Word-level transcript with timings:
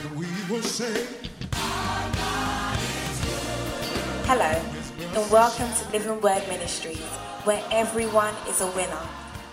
and 0.00 0.18
we 0.18 0.26
will 0.48 0.62
say, 0.62 1.06
Hello, 4.24 4.44
and 4.44 5.30
welcome 5.30 5.68
to 5.74 5.92
Living 5.92 6.20
Word 6.20 6.42
Ministries, 6.48 6.98
where 7.44 7.62
everyone 7.70 8.34
is 8.48 8.60
a 8.60 8.66
winner. 8.68 9.00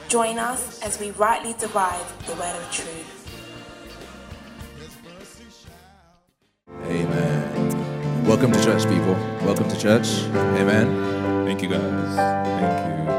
Join 0.08 0.40
us 0.40 0.82
as 0.84 1.00
we 1.00 1.12
rightly 1.12 1.54
divide 1.54 2.06
the 2.28 2.34
word 2.36 2.56
of 2.56 2.72
truth. 2.72 3.14
Amen. 6.86 8.26
Welcome 8.26 8.52
to 8.54 8.64
church, 8.64 8.84
people. 8.88 9.16
Welcome 9.44 9.68
to 9.70 9.78
church. 9.78 10.08
Amen. 10.34 11.46
Thank 11.46 11.62
you, 11.62 11.70
guys. 11.70 12.16
Thank 12.16 12.88
you. 12.88 13.12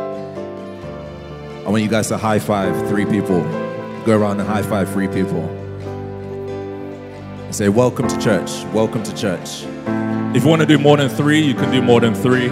I 1.67 1.71
want 1.71 1.83
you 1.83 1.89
guys 1.91 2.09
to 2.09 2.17
high 2.17 2.39
five 2.39 2.89
three 2.89 3.05
people. 3.05 3.43
Go 4.07 4.17
around 4.19 4.41
and 4.41 4.49
high 4.49 4.63
five 4.63 4.91
three 4.91 5.09
people. 5.09 5.58
Say, 7.51 7.71
Welcome 7.71 8.07
to 8.09 8.19
church. 8.19 8.62
Welcome 8.75 9.02
to 9.05 9.15
church. 9.15 9.65
If 10.37 10.45
you 10.45 10.48
want 10.51 10.61
to 10.61 10.66
do 10.66 10.79
more 10.79 10.98
than 10.98 11.09
three, 11.09 11.41
you 11.41 11.55
can 11.55 11.73
do 11.73 11.80
more 11.80 11.98
than 11.98 12.15
three. 12.15 12.48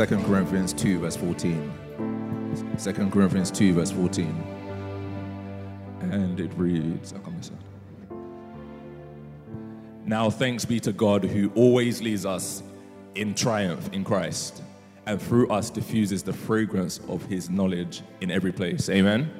Second 0.00 0.24
Corinthians 0.24 0.72
2, 0.72 1.00
verse 1.00 1.14
14. 1.14 2.74
Second 2.78 3.12
Corinthians 3.12 3.50
2, 3.50 3.74
verse 3.74 3.90
14. 3.90 4.26
And 6.00 6.40
it 6.40 6.50
reads, 6.56 7.12
oh, 7.12 7.18
come. 7.18 7.38
Now 10.06 10.30
thanks 10.30 10.64
be 10.64 10.80
to 10.80 10.94
God 10.94 11.22
who 11.22 11.52
always 11.54 12.00
leads 12.00 12.24
us 12.24 12.62
in 13.14 13.34
triumph 13.34 13.92
in 13.92 14.02
Christ 14.02 14.62
and 15.04 15.20
through 15.20 15.50
us 15.50 15.68
diffuses 15.68 16.22
the 16.22 16.32
fragrance 16.32 17.00
of 17.06 17.22
his 17.26 17.50
knowledge 17.50 18.00
in 18.22 18.30
every 18.30 18.52
place. 18.52 18.88
Amen. 18.88 19.30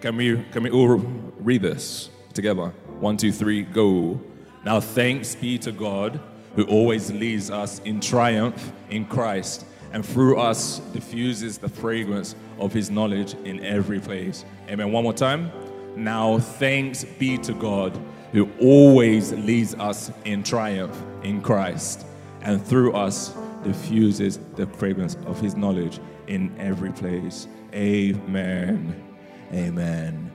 Can 0.00 0.16
we 0.16 0.44
can 0.50 0.64
we 0.64 0.70
all 0.70 0.96
read 1.38 1.62
this 1.62 2.10
together? 2.34 2.72
One, 2.98 3.16
two, 3.16 3.30
three, 3.30 3.62
go. 3.62 4.20
Now 4.64 4.80
thanks 4.80 5.36
be 5.36 5.56
to 5.58 5.70
God 5.70 6.18
who 6.56 6.64
always 6.64 7.12
leads 7.12 7.48
us 7.48 7.78
in 7.84 8.00
triumph 8.00 8.72
in 8.90 9.04
Christ 9.04 9.66
and 9.92 10.04
through 10.04 10.38
us 10.38 10.78
diffuses 10.92 11.58
the 11.58 11.68
fragrance 11.68 12.34
of 12.58 12.72
his 12.72 12.90
knowledge 12.90 13.34
in 13.44 13.64
every 13.64 14.00
place. 14.00 14.44
Amen. 14.68 14.92
One 14.92 15.04
more 15.04 15.12
time. 15.12 15.50
Now 15.96 16.38
thanks 16.38 17.04
be 17.04 17.36
to 17.38 17.52
God 17.52 17.98
who 18.32 18.48
always 18.60 19.32
leads 19.32 19.74
us 19.74 20.10
in 20.24 20.42
triumph 20.42 20.96
in 21.22 21.42
Christ 21.42 22.06
and 22.42 22.64
through 22.64 22.92
us 22.92 23.34
diffuses 23.64 24.38
the 24.56 24.66
fragrance 24.66 25.16
of 25.26 25.40
his 25.40 25.56
knowledge 25.56 25.98
in 26.26 26.54
every 26.58 26.92
place. 26.92 27.48
Amen. 27.74 29.04
Amen. 29.52 30.32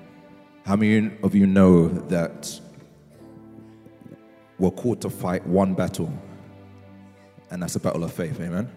How 0.65 0.75
many 0.75 1.11
of 1.23 1.33
you 1.33 1.47
know 1.47 1.87
that 1.87 2.59
we're 4.59 4.71
called 4.71 5.01
to 5.01 5.09
fight 5.09 5.45
one 5.47 5.73
battle? 5.73 6.11
And 7.49 7.61
that's 7.61 7.73
the 7.73 7.79
battle 7.79 8.03
of 8.03 8.13
faith. 8.13 8.39
Amen. 8.41 8.69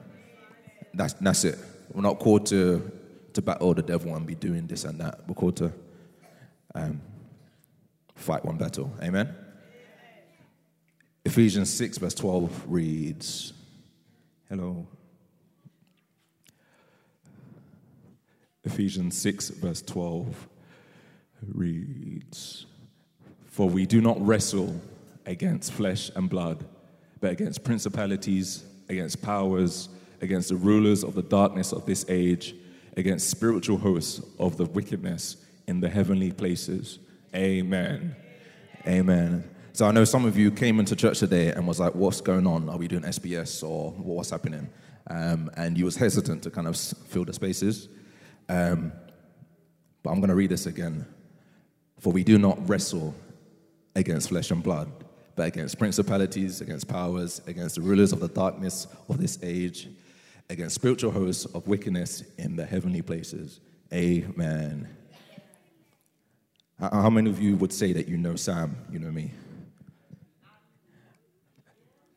That's, 0.99 1.13
that's 1.15 1.45
it. 1.45 1.57
We're 1.95 2.03
not 2.03 2.19
called 2.19 2.47
to, 2.47 2.91
to 3.33 3.41
battle 3.41 3.73
the 3.73 3.83
devil 3.83 4.17
and 4.17 4.27
be 4.27 4.35
doing 4.35 4.67
this 4.67 4.83
and 4.83 5.01
that. 5.01 5.21
We're 5.29 5.35
called 5.37 5.57
to 5.59 5.73
um, 6.75 7.01
fight 8.17 8.45
one 8.45 8.57
battle. 8.57 8.93
Amen. 9.01 9.33
Ephesians 11.25 11.73
6, 11.73 11.99
verse 11.99 12.15
12 12.15 12.65
reads 12.67 13.53
Hello. 14.49 14.89
Ephesians 18.65 19.17
6, 19.19 19.51
verse 19.51 19.83
12 19.83 20.49
reads 21.47 22.67
For 23.47 23.69
we 23.69 23.87
do 23.87 24.01
not 24.01 24.21
wrestle 24.21 24.81
against 25.27 25.73
flesh 25.73 26.11
and 26.17 26.29
blood, 26.29 26.65
but 27.21 27.31
against 27.31 27.63
principalities, 27.63 28.65
against 28.89 29.23
powers, 29.23 29.91
against 30.21 30.49
the 30.49 30.57
rulers 30.57 31.05
of 31.05 31.15
the 31.15 31.23
darkness 31.23 31.73
of 31.73 31.87
this 31.87 32.05
age, 32.09 32.55
against 32.97 33.31
spiritual 33.31 33.79
hosts 33.79 34.21
of 34.39 34.57
the 34.57 34.65
wickedness 34.65 35.37
in 35.67 35.81
the 35.81 35.89
heavenly 35.89 36.33
places. 36.33 36.99
Amen. 37.35 38.17
Amen. 38.87 39.49
So 39.73 39.87
I 39.87 39.93
know 39.93 40.05
some 40.05 40.25
of 40.25 40.37
you 40.37 40.51
came 40.51 40.81
into 40.81 40.97
church 40.97 41.21
today 41.21 41.53
and 41.53 41.67
was 41.69 41.79
like, 41.79 41.95
"What's 41.95 42.21
going 42.21 42.47
on? 42.47 42.69
Are 42.69 42.77
we 42.77 42.89
doing 42.89 43.05
SBS 43.05 43.63
or 43.63 43.93
what's 43.93 44.31
happening?" 44.31 44.69
Um, 45.09 45.51
and 45.57 45.79
you 45.79 45.85
was 45.85 45.97
hesitant 45.97 46.43
to 46.43 46.51
kind 46.51 46.67
of 46.67 46.77
fill 46.77 47.25
the 47.25 47.33
spaces. 47.33 47.89
Um, 48.49 48.93
but 50.03 50.11
I'm 50.11 50.21
going 50.21 50.31
to 50.31 50.35
read 50.35 50.51
this 50.51 50.67
again. 50.67 51.07
For 52.01 52.13
we 52.13 52.25
do 52.25 52.39
not 52.39 52.69
wrestle 52.69 53.15
against 53.95 54.29
flesh 54.29 54.51
and 54.51 54.63
blood, 54.63 54.91
but 55.37 55.49
against 55.49 55.79
principalities, 55.79 56.61
against 56.61 56.89
powers, 56.89 57.41
against 57.47 57.77
the 57.77 57.81
rulers 57.81 58.13
of 58.13 58.21
the 58.21 58.29
darkness 58.29 58.87
of 59.09 59.19
this 59.19 59.39
age, 59.43 59.89
against 60.51 60.75
spiritual 60.75 61.11
hosts 61.11 61.45
of 61.47 61.67
wickedness 61.67 62.23
in 62.39 62.57
the 62.57 62.65
heavenly 62.65 63.03
places. 63.03 63.61
Amen. 63.93 64.89
How 66.81 67.11
many 67.11 67.29
of 67.29 67.43
you 67.43 67.57
would 67.57 67.73
say 67.73 67.93
that 67.93 68.09
you 68.09 68.17
know 68.17 68.37
Sam? 68.37 68.77
You 68.91 69.01
know 69.01 69.11
me? 69.11 69.33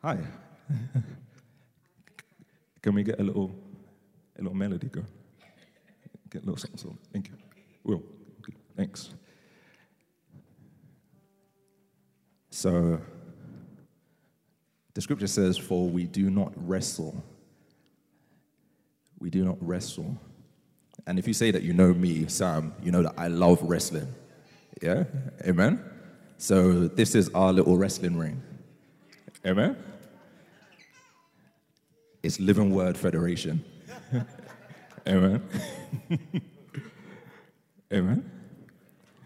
Hi. 0.03 0.19
Can 2.81 2.93
we 2.93 3.03
get 3.03 3.19
a 3.19 3.23
little, 3.23 3.53
a 4.37 4.41
little 4.41 4.55
melody 4.55 4.87
go? 4.87 5.03
Get 6.29 6.43
a 6.43 6.45
little 6.45 6.57
something. 6.57 6.77
something. 6.77 6.99
Thank 7.11 7.29
you. 7.29 7.33
Will. 7.83 8.03
Thanks. 8.75 9.09
So, 12.51 13.01
the 14.93 15.01
scripture 15.01 15.27
says, 15.27 15.57
For 15.57 15.89
we 15.89 16.05
do 16.05 16.29
not 16.29 16.53
wrestle. 16.55 17.23
We 19.21 19.29
do 19.29 19.45
not 19.45 19.57
wrestle. 19.61 20.17
And 21.05 21.19
if 21.19 21.27
you 21.27 21.33
say 21.33 21.51
that 21.51 21.61
you 21.61 21.73
know 21.73 21.93
me, 21.93 22.27
Sam, 22.27 22.73
you 22.81 22.91
know 22.91 23.03
that 23.03 23.13
I 23.17 23.27
love 23.27 23.61
wrestling. 23.61 24.07
Yeah? 24.81 25.03
Amen? 25.45 25.79
So, 26.39 26.87
this 26.87 27.13
is 27.13 27.29
our 27.35 27.53
little 27.53 27.77
wrestling 27.77 28.17
ring. 28.17 28.41
Amen? 29.45 29.77
It's 32.23 32.39
Living 32.39 32.73
Word 32.73 32.97
Federation. 32.97 33.63
Amen. 35.07 35.43
Amen. 37.93 38.31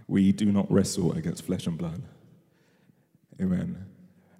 We 0.10 0.34
do 0.34 0.52
not 0.52 0.70
wrestle 0.70 1.14
against 1.14 1.46
flesh 1.46 1.68
and 1.68 1.78
blood. 1.78 2.02
Amen. 3.42 3.86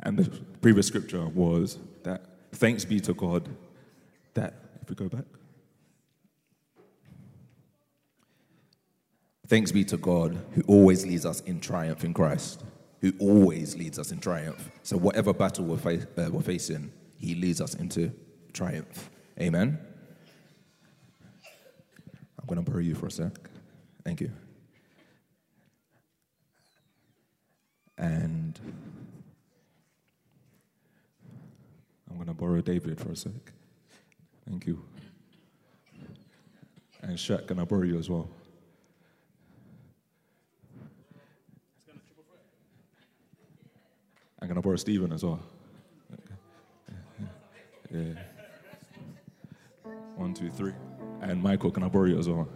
And 0.02 0.18
the 0.18 0.30
previous 0.62 0.88
scripture 0.88 1.26
was 1.28 1.78
that 2.04 2.26
thanks 2.52 2.84
be 2.84 3.00
to 3.00 3.14
God 3.14 3.48
that, 4.34 4.54
if 4.82 4.90
we 4.90 4.96
go 4.96 5.08
back, 5.08 5.24
Thanks 9.48 9.72
be 9.72 9.84
to 9.86 9.98
God 9.98 10.44
who 10.54 10.64
always 10.68 11.06
leads 11.06 11.26
us 11.26 11.42
in 11.42 11.60
triumph 11.60 12.04
in 12.04 12.14
Christ, 12.14 12.64
who 13.02 13.14
always 13.20 13.76
leads 13.76 14.00
us 14.00 14.12
in 14.12 14.20
triumph. 14.20 14.72
So, 14.82 14.98
whatever 14.98 15.34
battle 15.34 15.66
we're, 15.66 16.00
uh, 16.18 16.30
we're 16.32 16.42
facing, 16.42 16.92
He 17.18 17.36
leads 17.36 17.62
us 17.62 17.76
into 17.76 18.12
triumph. 18.54 19.10
Amen. 19.40 19.78
I'm 22.40 22.48
going 22.48 22.64
to 22.64 22.72
borrow 22.72 22.82
you 22.82 22.96
for 22.96 23.08
a 23.08 23.12
sec. 23.12 23.32
Thank 24.04 24.22
you. 24.22 24.32
And 27.98 28.60
I'm 32.10 32.16
going 32.16 32.28
to 32.28 32.34
borrow 32.34 32.62
David 32.62 33.00
for 33.00 33.12
a 33.12 33.16
sec. 33.16 33.32
Thank 34.48 34.68
you. 34.68 34.84
And 37.02 37.18
Shaq, 37.18 37.48
can 37.48 37.60
I 37.60 37.66
borrow 37.66 37.84
you 37.84 38.00
as 38.00 38.10
well? 38.10 38.28
I'm 44.46 44.50
going 44.50 44.58
to 44.58 44.62
borrow 44.62 44.76
Stephen 44.76 45.12
as 45.12 45.26
well. 45.26 45.40
Yeah. 47.92 48.14
two, 50.36 50.52
three. 50.52 50.74
And 51.22 51.42
Michael, 51.42 51.72
can 51.72 51.82
I 51.82 51.88
borrow 51.88 52.06
you 52.06 52.20
as 52.20 52.30
well? 52.30 52.48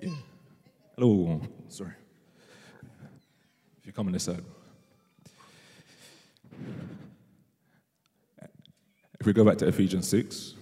Yeah. 0.00 0.14
Hello. 0.96 1.32
Um, 1.32 1.48
sorry. 1.68 1.92
If 3.80 3.86
you 3.86 3.92
come 3.92 4.06
on 4.06 4.14
this 4.14 4.22
side. 4.22 4.42
If 9.20 9.26
we 9.26 9.34
go 9.34 9.44
back 9.44 9.58
to 9.58 9.68
Ephesians 9.68 10.08
6, 10.08 10.54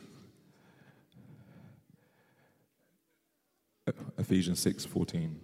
uh, 3.86 3.92
Ephesians 4.18 4.58
6 4.58 4.84
14. 4.84 5.40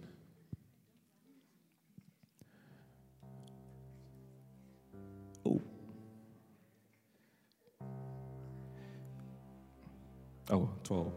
Oh, 10.51 10.69
12. 10.83 11.11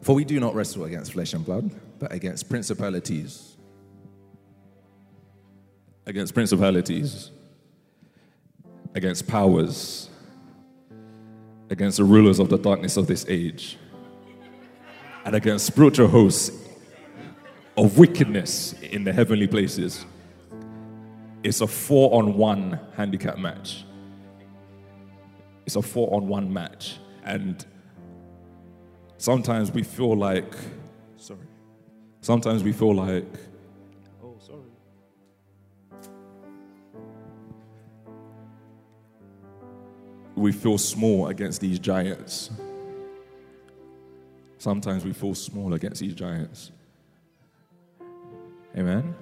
For 0.00 0.14
we 0.16 0.24
do 0.24 0.40
not 0.40 0.54
wrestle 0.54 0.84
against 0.84 1.12
flesh 1.12 1.32
and 1.34 1.44
blood, 1.44 1.70
but 1.98 2.12
against 2.12 2.48
principalities, 2.48 3.52
Against 6.04 6.34
principalities, 6.34 7.30
against 8.94 9.28
powers, 9.28 10.10
against 11.70 11.98
the 11.98 12.04
rulers 12.04 12.40
of 12.40 12.48
the 12.48 12.58
darkness 12.58 12.96
of 12.96 13.06
this 13.06 13.24
age, 13.28 13.78
and 15.24 15.36
against 15.36 15.64
spiritual 15.64 16.08
hosts 16.08 16.50
of 17.76 17.98
wickedness 17.98 18.72
in 18.82 19.04
the 19.04 19.12
heavenly 19.12 19.46
places. 19.46 20.04
It's 21.44 21.60
a 21.60 21.68
four 21.68 22.12
on 22.18 22.36
one 22.36 22.80
handicap 22.96 23.38
match. 23.38 23.84
It's 25.66 25.76
a 25.76 25.82
four 25.82 26.12
on 26.16 26.26
one 26.26 26.52
match. 26.52 26.98
And 27.24 27.64
sometimes 29.22 29.70
we 29.70 29.84
feel 29.84 30.16
like, 30.16 30.52
sorry, 31.16 31.46
sometimes 32.22 32.64
we 32.64 32.72
feel 32.72 32.92
like, 32.92 33.24
oh, 34.20 34.34
sorry. 34.40 34.58
We 40.34 40.50
feel 40.50 40.76
small 40.76 41.28
against 41.28 41.60
these 41.60 41.78
giants. 41.78 42.50
Sometimes 44.58 45.04
we 45.04 45.12
feel 45.12 45.36
small 45.36 45.72
against 45.74 46.00
these 46.00 46.14
giants. 46.14 46.72
Amen. 48.76 49.14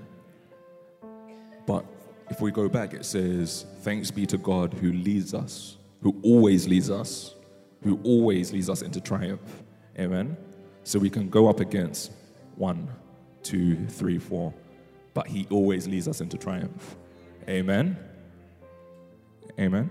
But 1.67 1.85
if 2.31 2.41
we 2.41 2.51
go 2.51 2.71
back, 2.71 2.95
it 2.95 3.05
says, 3.05 3.67
Thanks 3.83 4.11
be 4.11 4.25
to 4.27 4.39
God 4.39 4.73
who 4.73 4.95
leads 4.95 5.35
us, 5.35 5.77
who 6.03 6.19
always 6.23 6.67
leads 6.67 6.91
us, 6.91 7.35
who 7.83 8.01
always 8.03 8.51
leads 8.51 8.71
us 8.71 8.81
into 8.81 8.99
triumph. 9.01 9.63
Amen. 9.99 10.37
So 10.85 10.99
we 10.99 11.11
can 11.11 11.29
go 11.29 11.49
up 11.49 11.61
against 11.61 12.13
one, 12.57 12.89
two, 13.43 13.87
three, 13.87 14.19
four, 14.19 14.53
but 15.15 15.27
He 15.27 15.47
always 15.51 15.87
leads 15.87 16.09
us 16.09 16.21
into 16.21 16.37
triumph. 16.37 16.97
Amen. 17.49 17.97
Amen. 19.59 19.91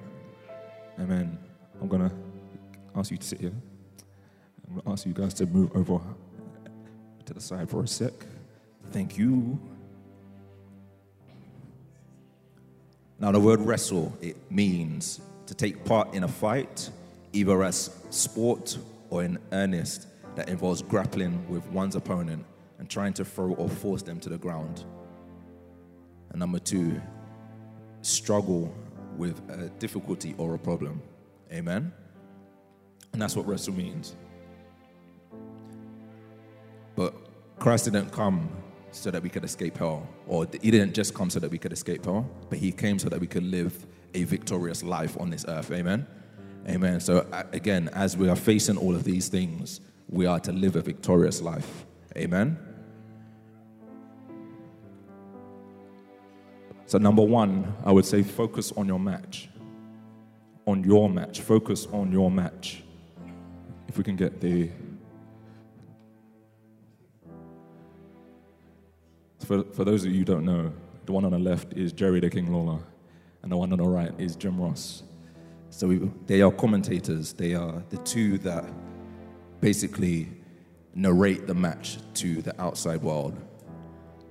Amen. 1.00 1.38
I'm 1.82 1.88
going 1.88 2.10
to 2.10 2.16
ask 2.96 3.12
you 3.12 3.18
to 3.18 3.26
sit 3.26 3.40
here. 3.40 3.54
I'm 4.68 4.76
going 4.76 4.86
to 4.86 4.92
ask 4.92 5.06
you 5.06 5.14
guys 5.14 5.34
to 5.36 5.46
move 5.46 5.76
over 5.76 6.00
to 7.26 7.34
the 7.34 7.42
side 7.42 7.70
for 7.70 7.84
a 7.84 7.88
sec. 7.88 8.14
Thank 8.92 9.18
you. 9.18 9.60
Now, 13.20 13.32
the 13.32 13.40
word 13.40 13.60
wrestle, 13.62 14.18
it 14.22 14.38
means 14.50 15.20
to 15.46 15.54
take 15.54 15.84
part 15.84 16.14
in 16.14 16.24
a 16.24 16.28
fight, 16.28 16.90
either 17.34 17.64
as 17.64 17.90
sport 18.10 18.78
or 19.10 19.24
in 19.24 19.40
earnest, 19.52 20.08
that 20.36 20.50
involves 20.50 20.82
grappling 20.82 21.48
with 21.50 21.66
one's 21.68 21.96
opponent 21.96 22.46
and 22.78 22.90
trying 22.90 23.14
to 23.14 23.26
throw 23.26 23.54
or 23.54 23.68
force 23.68 24.02
them 24.02 24.20
to 24.22 24.30
the 24.30 24.38
ground. 24.38 24.86
And 26.30 26.40
number 26.40 26.60
two, 26.60 27.02
struggle 28.02 28.74
with 29.18 29.42
a 29.50 29.70
difficulty 29.80 30.36
or 30.38 30.54
a 30.54 30.60
problem. 30.60 31.02
Amen? 31.52 31.92
And 33.12 33.22
that's 33.22 33.36
what 33.36 33.48
wrestle 33.48 33.74
means. 33.74 34.16
But 36.96 37.14
Christ 37.60 37.86
didn't 37.86 38.12
come 38.12 38.50
so 38.92 39.12
that 39.12 39.22
we 39.22 39.30
could 39.30 39.44
escape 39.44 39.78
hell, 39.78 40.08
or 40.28 40.48
He 40.62 40.72
didn't 40.72 40.94
just 40.94 41.14
come 41.14 41.30
so 41.30 41.40
that 41.40 41.52
we 41.52 41.58
could 41.58 41.74
escape 41.74 42.06
hell, 42.06 42.30
but 42.50 42.60
He 42.60 42.72
came 42.72 42.98
so 43.00 43.10
that 43.10 43.20
we 43.20 43.28
could 43.28 43.44
live 43.44 43.86
a 44.14 44.24
victorious 44.24 44.84
life 44.84 45.20
on 45.20 45.30
this 45.30 45.46
earth. 45.48 45.72
Amen. 45.72 46.08
Amen. 46.68 47.00
So, 47.00 47.28
uh, 47.32 47.44
again, 47.52 47.90
as 47.94 48.16
we 48.18 48.30
are 48.30 48.36
facing 48.36 48.78
all 48.78 48.96
of 48.96 49.04
these 49.04 49.28
things, 49.28 49.82
we 50.08 50.26
are 50.26 50.40
to 50.42 50.52
live 50.52 50.76
a 50.76 50.82
victorious 50.82 51.42
life. 51.42 51.86
Amen. 52.18 52.58
So, 56.86 56.98
number 56.98 57.22
one, 57.22 57.76
I 57.86 57.92
would 57.92 58.06
say 58.06 58.24
focus 58.24 58.72
on 58.76 58.88
your 58.88 59.00
match. 59.00 59.50
On 60.66 60.84
your 60.84 61.10
match. 61.10 61.42
Focus 61.42 61.88
on 61.92 62.12
your 62.12 62.32
match. 62.32 62.84
If 63.88 63.98
we 63.98 64.04
can 64.04 64.16
get 64.16 64.42
the. 64.42 64.70
For, 69.46 69.64
for 69.64 69.84
those 69.84 70.06
of 70.06 70.12
you 70.12 70.20
who 70.20 70.26
don't 70.26 70.46
know, 70.46 70.72
the 71.06 71.12
one 71.12 71.26
on 71.26 71.32
the 71.32 71.40
left 71.40 71.74
is 71.74 71.92
Jerry 71.92 72.20
the 72.20 72.30
King 72.30 72.54
Lawler, 72.54 72.80
and 73.42 73.52
the 73.52 73.58
one 73.58 73.72
on 73.72 73.80
the 73.80 73.88
right 73.88 74.12
is 74.20 74.36
Jim 74.36 74.62
Ross. 74.62 75.02
So, 75.70 75.88
we, 75.88 76.12
they 76.26 76.42
are 76.42 76.52
commentators, 76.52 77.34
they 77.34 77.54
are 77.54 77.84
the 77.90 77.98
two 77.98 78.38
that 78.40 78.66
basically 79.62 80.30
narrate 80.96 81.48
the 81.48 81.54
match 81.54 81.98
to 82.16 82.42
the 82.42 82.60
outside 82.62 83.02
world. 83.02 83.40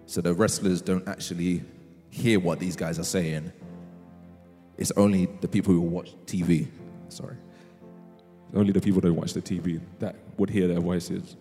So, 0.06 0.20
the 0.20 0.35
wrestlers 0.35 0.82
don't 0.82 1.06
actually 1.08 1.62
hear 2.11 2.40
what 2.40 2.58
these 2.58 2.76
guys 2.76 2.99
are 2.99 3.05
saying. 3.05 3.52
It's 4.76 4.93
only 4.93 5.26
the 5.40 5.49
people 5.49 5.75
who 5.75 5.81
watch 5.81 6.14
TV. 6.26 6.69
Sorry. 7.08 7.37
Only 8.55 8.73
the 8.73 8.81
people 8.81 9.00
that 9.00 9.12
watch 9.12 9.34
the 9.34 9.43
TV 9.43 9.81
that 9.99 10.17
would 10.38 10.50
hear 10.50 10.69
their 10.69 10.81
voices. 10.81 11.37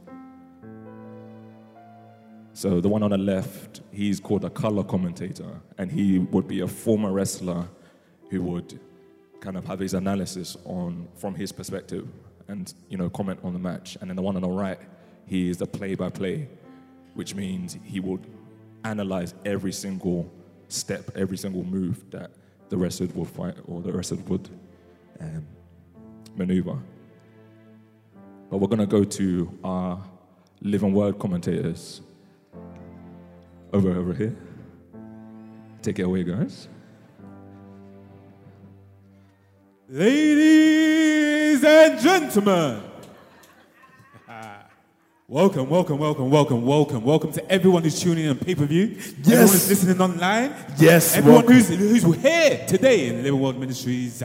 So 2.53 2.81
the 2.81 2.89
one 2.89 3.03
on 3.03 3.11
the 3.11 3.19
left, 3.19 3.81
he's 3.91 4.19
called 4.19 4.43
a 4.43 4.49
color 4.49 4.83
commentator, 4.83 5.61
and 5.77 5.91
he 5.91 6.17
would 6.17 6.47
be 6.47 6.61
a 6.61 6.67
former 6.67 7.11
wrestler 7.11 7.67
who 8.31 8.41
would 8.41 8.79
kind 9.39 9.57
of 9.57 9.65
have 9.65 9.79
his 9.79 9.93
analysis 9.93 10.57
on 10.65 11.07
from 11.15 11.35
his 11.35 11.51
perspective 11.51 12.07
and 12.47 12.73
you 12.89 12.97
know 12.97 13.09
comment 13.09 13.39
on 13.43 13.53
the 13.53 13.59
match. 13.59 13.97
And 13.99 14.09
then 14.09 14.15
the 14.15 14.21
one 14.21 14.35
on 14.35 14.41
the 14.41 14.49
right, 14.49 14.79
he 15.25 15.49
is 15.49 15.57
the 15.57 15.65
play-by-play, 15.67 16.47
which 17.13 17.35
means 17.35 17.77
he 17.83 17.99
would 17.99 18.25
analyze 18.83 19.33
every 19.45 19.71
single 19.71 20.31
step, 20.69 21.09
every 21.15 21.37
single 21.37 21.63
move 21.63 22.09
that 22.11 22.31
the 22.69 22.77
wrestler 22.77 23.07
would 23.07 23.29
fight 23.29 23.55
or 23.65 23.81
the 23.81 23.91
wrestler 23.91 24.17
would 24.27 24.49
um, 25.19 25.45
maneuver. 26.35 26.77
But 28.49 28.57
we're 28.57 28.67
going 28.67 28.79
to 28.79 28.85
go 28.85 29.03
to 29.03 29.59
our 29.63 30.01
living 30.61 30.93
word 30.93 31.19
commentators 31.19 32.01
over 33.73 33.91
over 33.91 34.13
here. 34.13 34.35
Take 35.81 35.99
it 35.99 36.03
away, 36.03 36.23
guys. 36.23 36.67
Ladies 39.89 41.63
and 41.63 41.97
gentlemen, 42.01 42.83
welcome, 45.29 45.69
welcome, 45.69 45.97
welcome, 45.97 46.29
welcome, 46.29 46.65
welcome, 46.65 47.03
welcome 47.05 47.31
to 47.31 47.49
everyone 47.49 47.83
who's 47.83 47.97
tuning 47.97 48.25
in 48.25 48.31
on 48.31 48.37
pay 48.37 48.53
per 48.53 48.65
view. 48.65 48.97
Everyone 49.19 49.47
who's 49.47 49.69
listening 49.69 50.01
online. 50.01 50.53
Yes, 50.77 51.15
Everyone 51.15 51.45
welcome. 51.45 51.53
who's, 51.55 52.03
who's 52.03 52.15
here 52.17 52.65
today 52.67 53.07
in 53.07 53.23
Living 53.23 53.39
Word 53.39 53.57
Ministries 53.57 54.23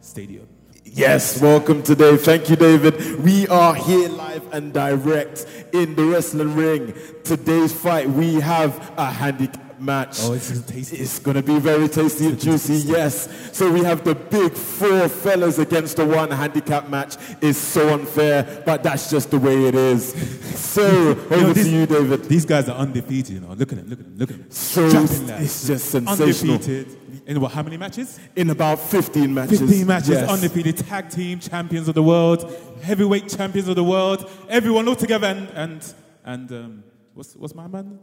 Stadium. 0.00 0.48
Yes, 0.82 1.42
welcome 1.42 1.82
today. 1.82 2.16
Thank 2.16 2.48
you, 2.48 2.56
David. 2.56 3.22
We 3.22 3.46
are 3.48 3.74
here 3.74 4.08
live 4.08 4.50
and 4.54 4.72
direct 4.72 5.46
in 5.74 5.94
the 5.94 6.04
wrestling 6.04 6.54
ring. 6.54 6.94
Today's 7.22 7.72
fight, 7.72 8.08
we 8.08 8.36
have 8.36 8.92
a 8.96 9.06
handicap 9.10 9.61
match. 9.82 10.18
Oh, 10.22 10.34
this 10.34 10.50
is 10.50 10.64
tasty. 10.64 10.96
It's 10.98 11.18
going 11.18 11.36
to 11.36 11.42
be 11.42 11.58
very 11.58 11.88
tasty 11.88 12.26
and 12.26 12.40
juicy, 12.40 12.74
yes. 12.88 13.28
So 13.52 13.70
we 13.70 13.82
have 13.84 14.04
the 14.04 14.14
big 14.14 14.52
four 14.52 15.08
fellas 15.08 15.58
against 15.58 15.96
the 15.96 16.06
one 16.06 16.30
handicap 16.30 16.88
match. 16.88 17.16
Is 17.40 17.56
so 17.56 17.92
unfair, 17.92 18.62
but 18.64 18.82
that's 18.82 19.10
just 19.10 19.30
the 19.30 19.38
way 19.38 19.66
it 19.66 19.74
is. 19.74 20.14
So, 20.72 21.10
over 21.10 21.36
know, 21.36 21.52
to 21.52 21.68
you, 21.68 21.84
David. 21.84 22.24
These 22.24 22.46
guys 22.46 22.66
are 22.66 22.76
undefeated, 22.76 23.34
you 23.34 23.40
know. 23.40 23.52
Look 23.52 23.72
at 23.72 23.78
them, 23.78 23.88
look 23.90 24.00
at 24.00 24.04
them, 24.06 24.16
look 24.16 24.30
at 24.30 24.38
them. 24.38 24.50
So 24.50 24.86
it's 24.86 25.66
just 25.66 25.90
sensational. 25.90 26.54
Undefeated. 26.54 26.96
In 27.26 27.40
what, 27.40 27.52
how 27.52 27.62
many 27.62 27.76
matches? 27.76 28.18
In 28.34 28.48
about 28.48 28.78
15 28.78 29.32
matches. 29.34 29.60
15 29.60 29.86
matches, 29.86 30.08
yes. 30.08 30.30
undefeated 30.30 30.78
tag 30.78 31.10
team 31.10 31.40
champions 31.40 31.88
of 31.88 31.94
the 31.94 32.02
world, 32.02 32.50
heavyweight 32.82 33.28
champions 33.28 33.68
of 33.68 33.76
the 33.76 33.84
world, 33.84 34.30
everyone 34.48 34.88
all 34.88 34.96
together 34.96 35.26
and 35.26 35.48
and 35.50 35.94
and 36.24 36.52
um, 36.52 36.84
what's 37.14 37.36
what's 37.36 37.54
my 37.54 37.66
man? 37.66 37.98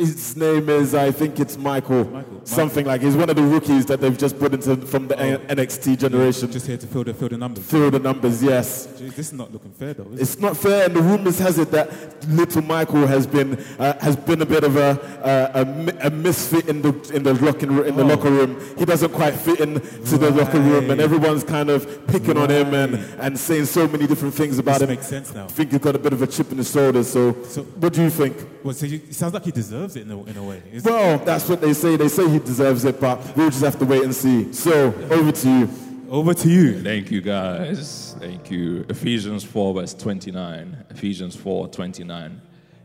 His 0.00 0.34
name 0.36 0.68
is, 0.70 0.94
I 0.94 1.10
think 1.10 1.38
it's 1.38 1.58
Michael. 1.58 2.04
Michael. 2.06 2.40
Something 2.44 2.86
like 2.86 3.02
he's 3.02 3.14
one 3.16 3.28
of 3.28 3.36
the 3.36 3.42
rookies 3.42 3.84
that 3.86 4.00
they've 4.00 4.16
just 4.16 4.38
put 4.38 4.54
into 4.54 4.74
from 4.86 5.08
the 5.08 5.16
Oh. 5.20 5.38
NXT 5.54 5.98
generation. 5.98 6.50
Just 6.50 6.66
here 6.66 6.78
to 6.78 6.86
fill 6.86 7.04
the, 7.04 7.12
fill 7.12 7.28
the 7.28 7.36
numbers. 7.36 7.64
Fill 7.66 7.90
the 7.90 7.98
numbers, 7.98 8.42
yes. 8.42 8.86
Jeez, 8.98 9.14
this 9.14 9.26
is 9.26 9.32
not 9.34 9.52
looking 9.52 9.72
fair, 9.72 9.92
though. 9.92 10.04
Is 10.14 10.18
it? 10.18 10.22
It's 10.22 10.38
not 10.40 10.56
fair, 10.56 10.86
and 10.86 10.96
the 10.96 11.02
rumors 11.02 11.38
has 11.38 11.58
it 11.58 11.70
that 11.72 11.90
little 12.28 12.62
Michael 12.62 13.06
has 13.06 13.26
been 13.26 13.62
uh, 13.78 13.98
has 14.00 14.16
been 14.16 14.40
a 14.40 14.46
bit 14.46 14.64
of 14.64 14.76
a, 14.76 14.90
uh, 15.22 15.64
a, 16.00 16.06
a 16.06 16.10
misfit 16.10 16.66
in 16.68 16.80
the 16.80 16.92
in 17.14 17.22
the 17.22 17.34
locking 17.34 17.70
ro- 17.76 17.82
in 17.84 17.94
the 17.96 18.02
Oh. 18.02 18.06
locker 18.06 18.30
room. 18.30 18.58
He 18.78 18.86
doesn't 18.86 19.12
quite 19.12 19.34
fit 19.34 19.60
in 19.60 19.74
to 19.74 20.16
the 20.18 20.30
locker 20.30 20.60
room, 20.60 20.90
and 20.90 20.98
everyone's 21.00 21.44
kind 21.44 21.68
of 21.68 22.06
picking 22.06 22.38
on 22.38 22.48
him 22.50 22.72
and, 22.72 22.94
and 23.20 23.38
saying 23.38 23.66
so 23.66 23.86
many 23.86 24.06
different 24.06 24.32
things 24.34 24.58
about 24.58 24.80
This 24.80 24.82
him. 24.88 24.94
makes 24.94 25.06
sense 25.08 25.34
now. 25.34 25.44
I 25.44 25.48
think 25.48 25.72
he's 25.72 25.80
got 25.80 25.94
a 25.94 25.98
bit 25.98 26.14
of 26.14 26.22
a 26.22 26.26
chip 26.26 26.50
in 26.52 26.56
his 26.58 26.70
shoulder. 26.72 27.04
So, 27.04 27.36
So- 27.48 27.62
what 27.82 27.92
do 27.92 28.02
you 28.02 28.10
think? 28.10 28.36
Well, 28.62 28.74
so 28.74 28.86
you, 28.86 28.96
it 29.08 29.14
sounds 29.14 29.34
like 29.34 29.44
he 29.44 29.50
deserves 29.50 29.96
it 29.96 30.02
in 30.02 30.10
a, 30.10 30.22
in 30.24 30.36
a 30.36 30.42
way. 30.44 30.62
Is- 30.72 30.84
Well, 30.84 31.18
that's 31.18 31.48
what 31.48 31.60
they 31.60 31.72
say. 31.72 31.96
They 31.96 32.08
say 32.08 32.28
he 32.28 32.38
deserves 32.38 32.84
it, 32.84 33.00
but 33.00 33.18
we'll 33.36 33.50
just 33.50 33.62
have 33.64 33.78
to 33.78 33.84
wait 33.86 34.02
and 34.04 34.14
see. 34.14 34.52
So, 34.52 34.92
over 35.10 35.32
to 35.32 35.48
you. 35.48 35.68
Over 36.10 36.34
to 36.34 36.48
you. 36.48 36.82
Thank 36.82 37.10
you, 37.10 37.20
guys. 37.20 38.14
Thank 38.18 38.50
you. 38.50 38.84
Ephesians 38.88 39.44
4, 39.44 39.74
verse 39.74 39.94
29. 39.94 40.84
Ephesians 40.90 41.36
4, 41.36 41.68
29. 41.68 42.42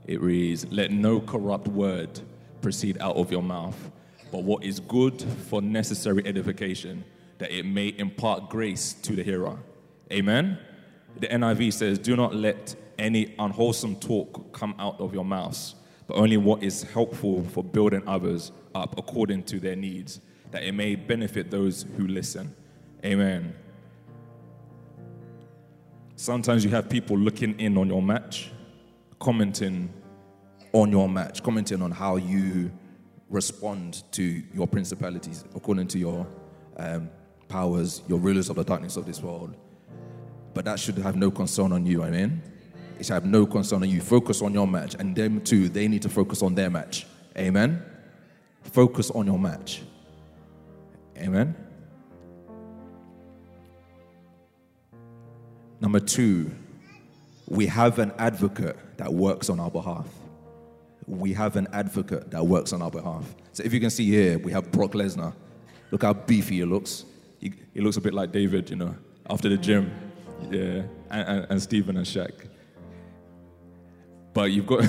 It 0.07 0.21
reads, 0.21 0.71
Let 0.71 0.91
no 0.91 1.19
corrupt 1.19 1.67
word 1.67 2.19
proceed 2.61 2.97
out 3.01 3.15
of 3.15 3.31
your 3.31 3.41
mouth, 3.43 3.77
but 4.31 4.43
what 4.43 4.63
is 4.63 4.79
good 4.79 5.21
for 5.49 5.61
necessary 5.61 6.21
edification, 6.25 7.03
that 7.39 7.51
it 7.51 7.65
may 7.65 7.93
impart 7.97 8.49
grace 8.49 8.93
to 9.01 9.13
the 9.15 9.23
hearer. 9.23 9.57
Amen. 10.13 10.57
The 11.19 11.27
NIV 11.27 11.73
says, 11.73 11.97
Do 11.99 12.15
not 12.15 12.35
let 12.35 12.75
any 12.99 13.35
unwholesome 13.39 13.95
talk 13.97 14.53
come 14.53 14.75
out 14.79 14.99
of 14.99 15.13
your 15.13 15.25
mouths, 15.25 15.75
but 16.07 16.15
only 16.15 16.37
what 16.37 16.63
is 16.63 16.83
helpful 16.83 17.43
for 17.45 17.63
building 17.63 18.03
others 18.07 18.51
up 18.73 18.97
according 18.97 19.43
to 19.43 19.59
their 19.59 19.75
needs, 19.75 20.21
that 20.51 20.63
it 20.63 20.73
may 20.73 20.95
benefit 20.95 21.51
those 21.51 21.85
who 21.97 22.07
listen. 22.07 22.53
Amen. 23.03 23.53
Sometimes 26.15 26.63
you 26.63 26.69
have 26.71 26.89
people 26.89 27.17
looking 27.17 27.59
in 27.59 27.77
on 27.77 27.87
your 27.87 28.01
match, 28.01 28.51
commenting 29.19 29.91
on 30.71 30.91
your 30.91 31.09
match, 31.09 31.43
commenting 31.43 31.81
on 31.81 31.91
how 31.91 32.15
you 32.15 32.71
respond 33.29 34.03
to 34.11 34.41
your 34.53 34.67
principalities 34.67 35.43
according 35.55 35.87
to 35.87 35.99
your 35.99 36.27
um, 36.77 37.09
powers, 37.47 38.01
your 38.07 38.19
rulers 38.19 38.49
of 38.49 38.55
the 38.55 38.63
darkness 38.63 38.97
of 38.97 39.05
this 39.05 39.21
world. 39.21 39.55
But 40.53 40.65
that 40.65 40.79
should 40.79 40.97
have 40.97 41.15
no 41.15 41.31
concern 41.31 41.71
on 41.73 41.85
you, 41.85 42.03
I 42.03 42.09
mean. 42.09 42.41
Should 42.97 43.13
have 43.13 43.25
no 43.25 43.45
concern 43.45 43.83
on 43.83 43.89
you. 43.89 44.01
Focus 44.01 44.41
on 44.41 44.53
your 44.53 44.67
match, 44.67 44.95
and 44.95 45.15
them 45.15 45.41
too, 45.41 45.69
they 45.69 45.87
need 45.87 46.01
to 46.03 46.09
focus 46.09 46.41
on 46.41 46.55
their 46.55 46.69
match. 46.69 47.05
Amen. 47.37 47.83
Focus 48.63 49.11
on 49.11 49.27
your 49.27 49.37
match. 49.37 49.81
Amen. 51.17 51.55
Number 55.79 55.99
two, 55.99 56.51
we 57.47 57.67
have 57.67 57.99
an 57.99 58.11
advocate 58.17 58.77
that 58.97 59.13
works 59.13 59.49
on 59.49 59.59
our 59.59 59.69
behalf. 59.69 60.07
We 61.05 61.33
have 61.33 61.55
an 61.57 61.67
advocate 61.73 62.31
that 62.31 62.43
works 62.45 62.73
on 62.73 62.81
our 62.81 62.89
behalf. 62.89 63.35
So 63.51 63.63
if 63.63 63.73
you 63.73 63.79
can 63.79 63.91
see 63.91 64.09
here, 64.09 64.39
we 64.39 64.51
have 64.51 64.71
Brock 64.71 64.93
Lesnar. 64.93 65.33
Look 65.91 66.01
how 66.01 66.13
beefy 66.13 66.55
he 66.55 66.65
looks. 66.65 67.05
he, 67.39 67.53
he 67.73 67.81
looks 67.81 67.97
a 67.97 68.01
bit 68.01 68.13
like 68.13 68.31
David, 68.31 68.69
you 68.69 68.75
know, 68.75 68.95
after 69.29 69.49
the 69.49 69.57
gym. 69.57 69.91
Yeah, 70.49 70.83
and, 71.11 71.27
and, 71.27 71.47
and 71.51 71.61
Stephen 71.61 71.97
and 71.97 72.05
Shaq. 72.05 72.31
But 74.35 74.51
you've 74.51 74.67
got 74.67 74.87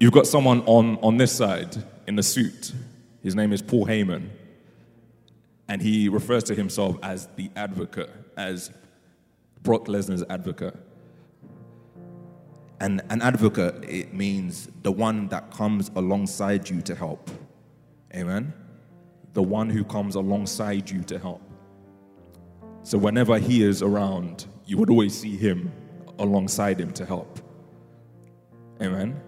you've 0.00 0.12
got 0.12 0.26
someone 0.26 0.62
on, 0.66 0.98
on 0.98 1.16
this 1.16 1.32
side 1.32 1.76
in 2.06 2.16
the 2.16 2.22
suit. 2.22 2.72
His 3.22 3.36
name 3.36 3.52
is 3.52 3.62
Paul 3.62 3.86
Heyman. 3.86 4.30
And 5.68 5.80
he 5.80 6.08
refers 6.08 6.44
to 6.44 6.54
himself 6.56 6.98
as 7.02 7.28
the 7.36 7.50
advocate, 7.56 8.10
as 8.36 8.72
Brock 9.62 9.86
Lesnar's 9.86 10.24
advocate. 10.28 10.76
And 12.80 13.02
an 13.10 13.22
advocate, 13.22 13.84
it 13.84 14.12
means 14.12 14.68
the 14.82 14.90
one 14.92 15.28
that 15.28 15.52
comes 15.52 15.90
alongside 15.94 16.68
you 16.68 16.82
to 16.82 16.94
help. 16.96 17.30
Amen. 18.14 18.52
the 19.34 19.42
one 19.42 19.70
who 19.70 19.84
comes 19.84 20.16
alongside 20.16 20.90
you 20.90 21.02
to 21.04 21.18
help. 21.18 21.42
So 22.82 22.98
whenever 22.98 23.38
he 23.38 23.62
is 23.62 23.82
around, 23.82 24.46
you 24.70 24.76
would 24.76 24.88
always 24.88 25.18
see 25.18 25.36
him 25.36 25.72
alongside 26.20 26.80
him 26.80 26.92
to 26.92 27.04
help. 27.04 27.40
Amen. 28.80 29.20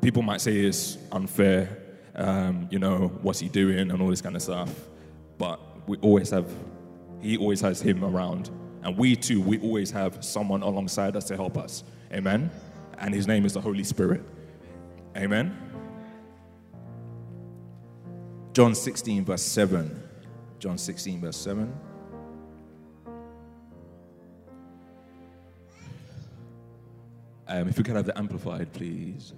People 0.00 0.22
might 0.22 0.40
say 0.40 0.60
it's 0.60 0.96
unfair, 1.12 1.76
um, 2.14 2.68
you 2.70 2.78
know, 2.78 3.08
what's 3.20 3.38
he 3.38 3.50
doing 3.50 3.90
and 3.90 4.00
all 4.00 4.08
this 4.08 4.22
kind 4.22 4.34
of 4.34 4.40
stuff. 4.40 4.74
But 5.36 5.60
we 5.86 5.98
always 5.98 6.30
have, 6.30 6.50
he 7.20 7.36
always 7.36 7.60
has 7.60 7.82
him 7.82 8.02
around. 8.02 8.48
And 8.82 8.96
we 8.96 9.14
too, 9.14 9.42
we 9.42 9.60
always 9.60 9.90
have 9.90 10.24
someone 10.24 10.62
alongside 10.62 11.16
us 11.16 11.24
to 11.24 11.36
help 11.36 11.58
us. 11.58 11.84
Amen. 12.10 12.50
And 12.96 13.12
his 13.12 13.26
name 13.26 13.44
is 13.44 13.52
the 13.52 13.60
Holy 13.60 13.84
Spirit. 13.84 14.22
Amen. 15.14 15.54
John 18.54 18.74
16, 18.74 19.26
verse 19.26 19.42
7. 19.42 20.02
John 20.58 20.78
16, 20.78 21.20
verse 21.20 21.36
7. 21.36 21.91
Um, 27.48 27.68
if 27.68 27.76
we 27.76 27.84
could 27.84 27.96
have 27.96 28.06
the 28.06 28.16
amplified, 28.16 28.72
please. 28.72 29.34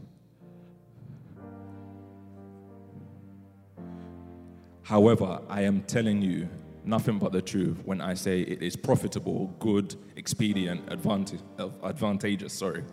However, 4.82 5.40
I 5.48 5.62
am 5.62 5.82
telling 5.82 6.20
you 6.20 6.48
nothing 6.84 7.18
but 7.18 7.32
the 7.32 7.40
truth 7.40 7.80
when 7.84 8.00
I 8.02 8.14
say 8.14 8.42
it 8.42 8.62
is 8.62 8.76
profitable, 8.76 9.46
good, 9.58 9.96
expedient, 10.16 10.92
advantage, 10.92 11.40
advantageous, 11.82 12.52
sorry, 12.52 12.84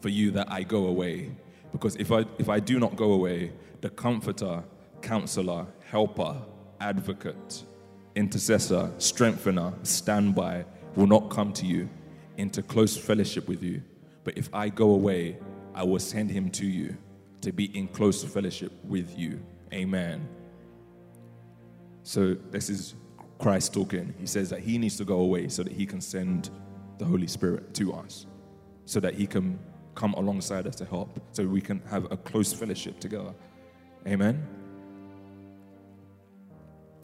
for 0.00 0.08
you 0.08 0.32
that 0.32 0.50
I 0.50 0.64
go 0.64 0.86
away. 0.86 1.30
Because 1.70 1.94
if 1.96 2.10
I, 2.10 2.24
if 2.38 2.48
I 2.48 2.58
do 2.58 2.80
not 2.80 2.96
go 2.96 3.12
away, 3.12 3.52
the 3.80 3.90
comforter, 3.90 4.64
counselor, 5.02 5.66
helper, 5.84 6.36
advocate, 6.80 7.62
intercessor, 8.16 8.90
strengthener, 8.98 9.72
standby 9.84 10.64
will 10.96 11.06
not 11.06 11.30
come 11.30 11.52
to 11.52 11.66
you 11.66 11.88
into 12.38 12.62
close 12.62 12.96
fellowship 12.96 13.46
with 13.46 13.62
you. 13.62 13.82
But 14.26 14.36
if 14.36 14.50
I 14.52 14.70
go 14.70 14.90
away, 14.90 15.38
I 15.72 15.84
will 15.84 16.00
send 16.00 16.32
him 16.32 16.50
to 16.50 16.66
you 16.66 16.96
to 17.42 17.52
be 17.52 17.66
in 17.78 17.86
close 17.86 18.24
fellowship 18.24 18.72
with 18.84 19.16
you. 19.16 19.40
Amen. 19.72 20.28
So 22.02 22.34
this 22.34 22.68
is 22.68 22.96
Christ 23.38 23.72
talking. 23.72 24.12
He 24.18 24.26
says 24.26 24.50
that 24.50 24.60
he 24.60 24.78
needs 24.78 24.96
to 24.96 25.04
go 25.04 25.20
away 25.20 25.46
so 25.46 25.62
that 25.62 25.72
he 25.72 25.86
can 25.86 26.00
send 26.00 26.50
the 26.98 27.04
Holy 27.04 27.28
Spirit 27.28 27.72
to 27.74 27.92
us, 27.92 28.26
so 28.84 28.98
that 28.98 29.14
he 29.14 29.28
can 29.28 29.60
come 29.94 30.12
alongside 30.14 30.66
us 30.66 30.74
to 30.76 30.84
help, 30.84 31.20
so 31.30 31.46
we 31.46 31.60
can 31.60 31.80
have 31.88 32.10
a 32.10 32.16
close 32.16 32.52
fellowship 32.52 32.98
together. 32.98 33.32
Amen. 34.08 34.44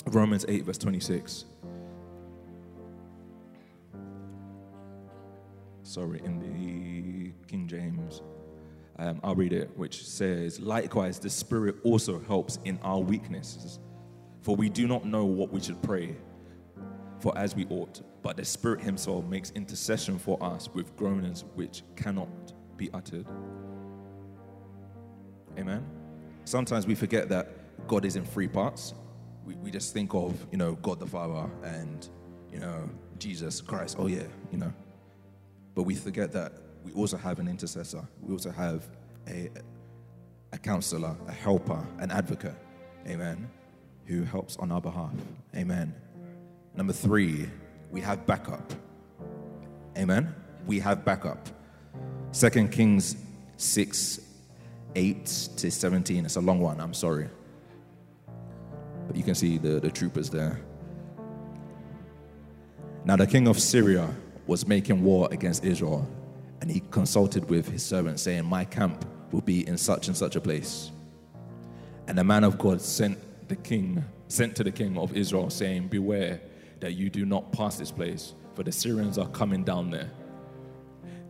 Romans 0.06 0.44
8, 0.48 0.64
verse 0.64 0.78
26. 0.78 1.44
Sorry, 5.84 6.20
in 6.24 6.40
the 6.40 6.61
King 7.52 7.68
James. 7.68 8.22
Um, 8.98 9.20
I'll 9.22 9.34
read 9.34 9.52
it, 9.52 9.70
which 9.76 10.06
says, 10.06 10.58
Likewise, 10.58 11.18
the 11.18 11.28
Spirit 11.28 11.76
also 11.84 12.18
helps 12.20 12.58
in 12.64 12.78
our 12.82 12.98
weaknesses. 12.98 13.78
For 14.40 14.56
we 14.56 14.70
do 14.70 14.88
not 14.88 15.04
know 15.04 15.26
what 15.26 15.52
we 15.52 15.60
should 15.60 15.80
pray 15.82 16.16
for 17.20 17.36
as 17.36 17.54
we 17.54 17.66
ought, 17.66 18.00
but 18.22 18.38
the 18.38 18.44
Spirit 18.44 18.80
Himself 18.80 19.26
makes 19.26 19.50
intercession 19.50 20.18
for 20.18 20.42
us 20.42 20.70
with 20.72 20.96
groanings 20.96 21.44
which 21.54 21.82
cannot 21.94 22.54
be 22.78 22.90
uttered. 22.94 23.26
Amen. 25.58 25.86
Sometimes 26.44 26.86
we 26.86 26.94
forget 26.94 27.28
that 27.28 27.86
God 27.86 28.06
is 28.06 28.16
in 28.16 28.24
three 28.24 28.48
parts. 28.48 28.94
We, 29.44 29.56
we 29.56 29.70
just 29.70 29.92
think 29.92 30.14
of, 30.14 30.46
you 30.50 30.56
know, 30.56 30.72
God 30.76 30.98
the 30.98 31.06
Father 31.06 31.50
and, 31.62 32.08
you 32.50 32.60
know, 32.60 32.88
Jesus 33.18 33.60
Christ. 33.60 33.96
Oh, 33.98 34.06
yeah, 34.06 34.24
you 34.50 34.56
know. 34.56 34.72
But 35.74 35.82
we 35.82 35.94
forget 35.94 36.32
that 36.32 36.54
we 36.84 36.92
also 36.92 37.16
have 37.16 37.38
an 37.38 37.48
intercessor. 37.48 38.06
We 38.20 38.32
also 38.32 38.50
have 38.50 38.88
a, 39.28 39.50
a 40.52 40.58
counselor, 40.58 41.16
a 41.28 41.32
helper, 41.32 41.86
an 41.98 42.10
advocate. 42.10 42.56
Amen. 43.06 43.48
Who 44.06 44.24
helps 44.24 44.56
on 44.56 44.72
our 44.72 44.80
behalf. 44.80 45.12
Amen. 45.54 45.94
Number 46.74 46.92
three, 46.92 47.48
we 47.90 48.00
have 48.00 48.26
backup. 48.26 48.72
Amen. 49.96 50.34
We 50.66 50.80
have 50.80 51.04
backup. 51.04 51.48
Second 52.32 52.72
Kings 52.72 53.16
6 53.56 54.20
8 54.94 55.26
to 55.56 55.70
17. 55.70 56.24
It's 56.24 56.36
a 56.36 56.40
long 56.40 56.60
one, 56.60 56.80
I'm 56.80 56.94
sorry. 56.94 57.28
But 59.06 59.16
you 59.16 59.22
can 59.22 59.34
see 59.34 59.58
the, 59.58 59.80
the 59.80 59.90
troopers 59.90 60.30
there. 60.30 60.60
Now, 63.04 63.16
the 63.16 63.26
king 63.26 63.48
of 63.48 63.58
Syria 63.58 64.08
was 64.46 64.66
making 64.66 65.02
war 65.02 65.28
against 65.32 65.64
Israel, 65.64 66.06
and 66.62 66.70
he 66.70 66.80
consulted 66.92 67.50
with 67.50 67.68
his 67.68 67.84
servant, 67.84 68.20
saying, 68.20 68.44
My 68.44 68.64
camp 68.64 69.04
will 69.32 69.40
be 69.40 69.66
in 69.66 69.76
such 69.76 70.06
and 70.06 70.16
such 70.16 70.36
a 70.36 70.40
place. 70.40 70.92
And 72.06 72.16
the 72.16 72.22
man 72.22 72.44
of 72.44 72.56
God 72.56 72.80
sent 72.80 73.18
the 73.48 73.56
king, 73.56 74.04
sent 74.28 74.54
to 74.56 74.62
the 74.62 74.70
king 74.70 74.96
of 74.96 75.16
Israel, 75.16 75.50
saying, 75.50 75.88
Beware 75.88 76.40
that 76.78 76.92
you 76.92 77.10
do 77.10 77.26
not 77.26 77.50
pass 77.50 77.78
this 77.78 77.90
place, 77.90 78.34
for 78.54 78.62
the 78.62 78.70
Syrians 78.70 79.18
are 79.18 79.26
coming 79.30 79.64
down 79.64 79.90
there. 79.90 80.08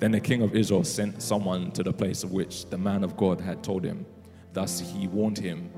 Then 0.01 0.13
the 0.13 0.21
king 0.21 0.43
of 0.43 0.55
Israel 0.55 0.85
sent 0.85 1.23
someone 1.23 1.71
to 1.73 1.83
the 1.83 1.95
place 1.95 2.25
of 2.25 2.33
which 2.33 2.67
the 2.67 2.77
man 2.77 3.03
of 3.03 3.17
God 3.17 3.41
had 3.41 3.65
told 3.65 3.85
him. 3.85 4.05
Thus 4.53 4.81
he 4.81 5.09
warned 5.09 5.39
him, 5.39 5.71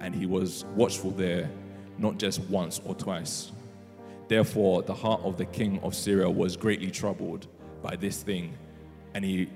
and 0.00 0.14
he 0.14 0.24
was 0.24 0.64
watchful 0.76 1.10
there, 1.10 1.50
not 1.98 2.16
just 2.16 2.40
once 2.44 2.80
or 2.86 2.94
twice. 2.94 3.52
Therefore, 4.28 4.80
the 4.80 4.94
heart 4.94 5.20
of 5.24 5.36
the 5.36 5.44
king 5.44 5.78
of 5.82 5.94
Syria 5.94 6.30
was 6.30 6.56
greatly 6.56 6.90
troubled 6.90 7.48
by 7.82 7.96
this 7.96 8.22
thing, 8.22 8.56
and 9.14 9.24
he 9.24 9.48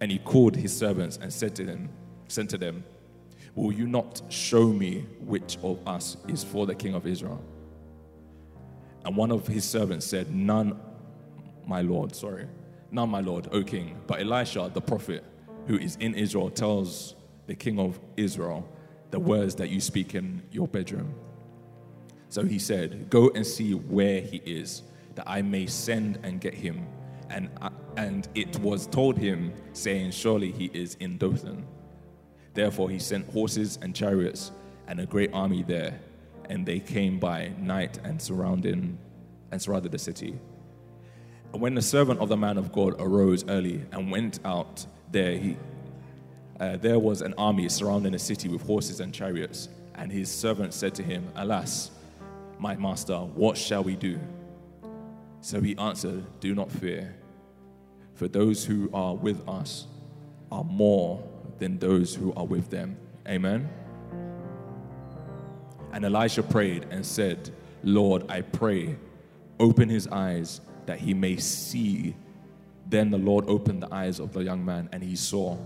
and 0.00 0.10
he 0.10 0.18
called 0.18 0.56
his 0.56 0.76
servants 0.76 1.18
and 1.20 1.32
said 1.32 1.56
to 1.56 1.64
them, 1.64 1.88
said 2.28 2.48
to 2.50 2.58
them, 2.58 2.84
Will 3.54 3.72
you 3.72 3.86
not 3.86 4.22
show 4.28 4.68
me 4.68 5.06
which 5.20 5.58
of 5.62 5.86
us 5.86 6.16
is 6.28 6.44
for 6.44 6.66
the 6.66 6.74
king 6.74 6.94
of 6.94 7.06
Israel? 7.06 7.42
And 9.04 9.16
one 9.16 9.32
of 9.32 9.46
his 9.46 9.64
servants 9.64 10.06
said, 10.06 10.32
None, 10.32 10.78
my 11.66 11.82
lord, 11.82 12.14
sorry, 12.14 12.46
none, 12.90 13.08
my 13.08 13.20
lord, 13.20 13.48
O 13.52 13.62
king. 13.64 13.96
But 14.06 14.20
Elisha, 14.20 14.70
the 14.72 14.80
prophet, 14.80 15.24
who 15.66 15.76
is 15.76 15.96
in 15.96 16.14
Israel, 16.14 16.50
tells 16.50 17.14
the 17.46 17.54
king 17.54 17.78
of 17.80 17.98
Israel 18.16 18.68
the 19.10 19.18
words 19.18 19.54
that 19.56 19.70
you 19.70 19.80
speak 19.80 20.14
in 20.14 20.42
your 20.52 20.68
bedroom. 20.68 21.14
So 22.28 22.44
he 22.44 22.58
said, 22.58 23.10
Go 23.10 23.30
and 23.34 23.46
see 23.46 23.72
where 23.72 24.20
he 24.20 24.42
is, 24.44 24.82
that 25.14 25.24
I 25.26 25.42
may 25.42 25.66
send 25.66 26.20
and 26.22 26.40
get 26.40 26.54
him. 26.54 26.86
And, 27.30 27.50
uh, 27.60 27.70
and 27.98 28.28
it 28.36 28.56
was 28.60 28.86
told 28.86 29.18
him, 29.18 29.52
saying, 29.72 30.12
Surely 30.12 30.52
he 30.52 30.70
is 30.72 30.94
in 31.00 31.18
Dothan. 31.18 31.66
Therefore 32.54 32.88
he 32.90 33.00
sent 33.00 33.28
horses 33.32 33.76
and 33.82 33.92
chariots 33.92 34.52
and 34.86 35.00
a 35.00 35.06
great 35.06 35.30
army 35.34 35.64
there, 35.64 35.98
and 36.48 36.64
they 36.64 36.78
came 36.78 37.18
by 37.18 37.50
night 37.58 37.98
and 38.04 38.22
surrounding 38.22 38.96
and 39.50 39.60
surrounded 39.60 39.90
the 39.90 39.98
city. 39.98 40.38
And 41.52 41.60
when 41.60 41.74
the 41.74 41.82
servant 41.82 42.20
of 42.20 42.28
the 42.28 42.36
man 42.36 42.56
of 42.56 42.70
God 42.70 42.94
arose 43.00 43.44
early 43.48 43.84
and 43.90 44.12
went 44.12 44.38
out 44.44 44.86
there, 45.10 45.36
he, 45.36 45.56
uh, 46.60 46.76
there 46.76 47.00
was 47.00 47.20
an 47.20 47.34
army 47.36 47.68
surrounding 47.68 48.12
the 48.12 48.18
city 48.20 48.48
with 48.48 48.64
horses 48.64 49.00
and 49.00 49.12
chariots. 49.12 49.68
And 49.96 50.12
his 50.12 50.30
servant 50.30 50.72
said 50.72 50.94
to 50.96 51.02
him, 51.02 51.26
Alas, 51.34 51.90
my 52.60 52.76
master, 52.76 53.16
what 53.16 53.56
shall 53.56 53.82
we 53.82 53.96
do? 53.96 54.20
So 55.40 55.60
he 55.60 55.76
answered, 55.78 56.24
Do 56.38 56.54
not 56.54 56.70
fear, 56.70 57.16
for 58.18 58.26
those 58.26 58.64
who 58.64 58.90
are 58.92 59.14
with 59.14 59.48
us 59.48 59.86
are 60.50 60.64
more 60.64 61.22
than 61.60 61.78
those 61.78 62.16
who 62.16 62.34
are 62.34 62.44
with 62.44 62.68
them. 62.68 62.96
Amen. 63.28 63.70
And 65.92 66.04
Elisha 66.04 66.42
prayed 66.42 66.86
and 66.90 67.06
said, 67.06 67.50
Lord, 67.84 68.28
I 68.28 68.40
pray, 68.40 68.96
open 69.60 69.88
his 69.88 70.08
eyes 70.08 70.60
that 70.86 70.98
he 70.98 71.14
may 71.14 71.36
see. 71.36 72.16
Then 72.88 73.12
the 73.12 73.18
Lord 73.18 73.44
opened 73.46 73.84
the 73.84 73.94
eyes 73.94 74.18
of 74.18 74.32
the 74.32 74.40
young 74.40 74.64
man, 74.64 74.88
and 74.90 75.00
he 75.00 75.14
saw. 75.14 75.56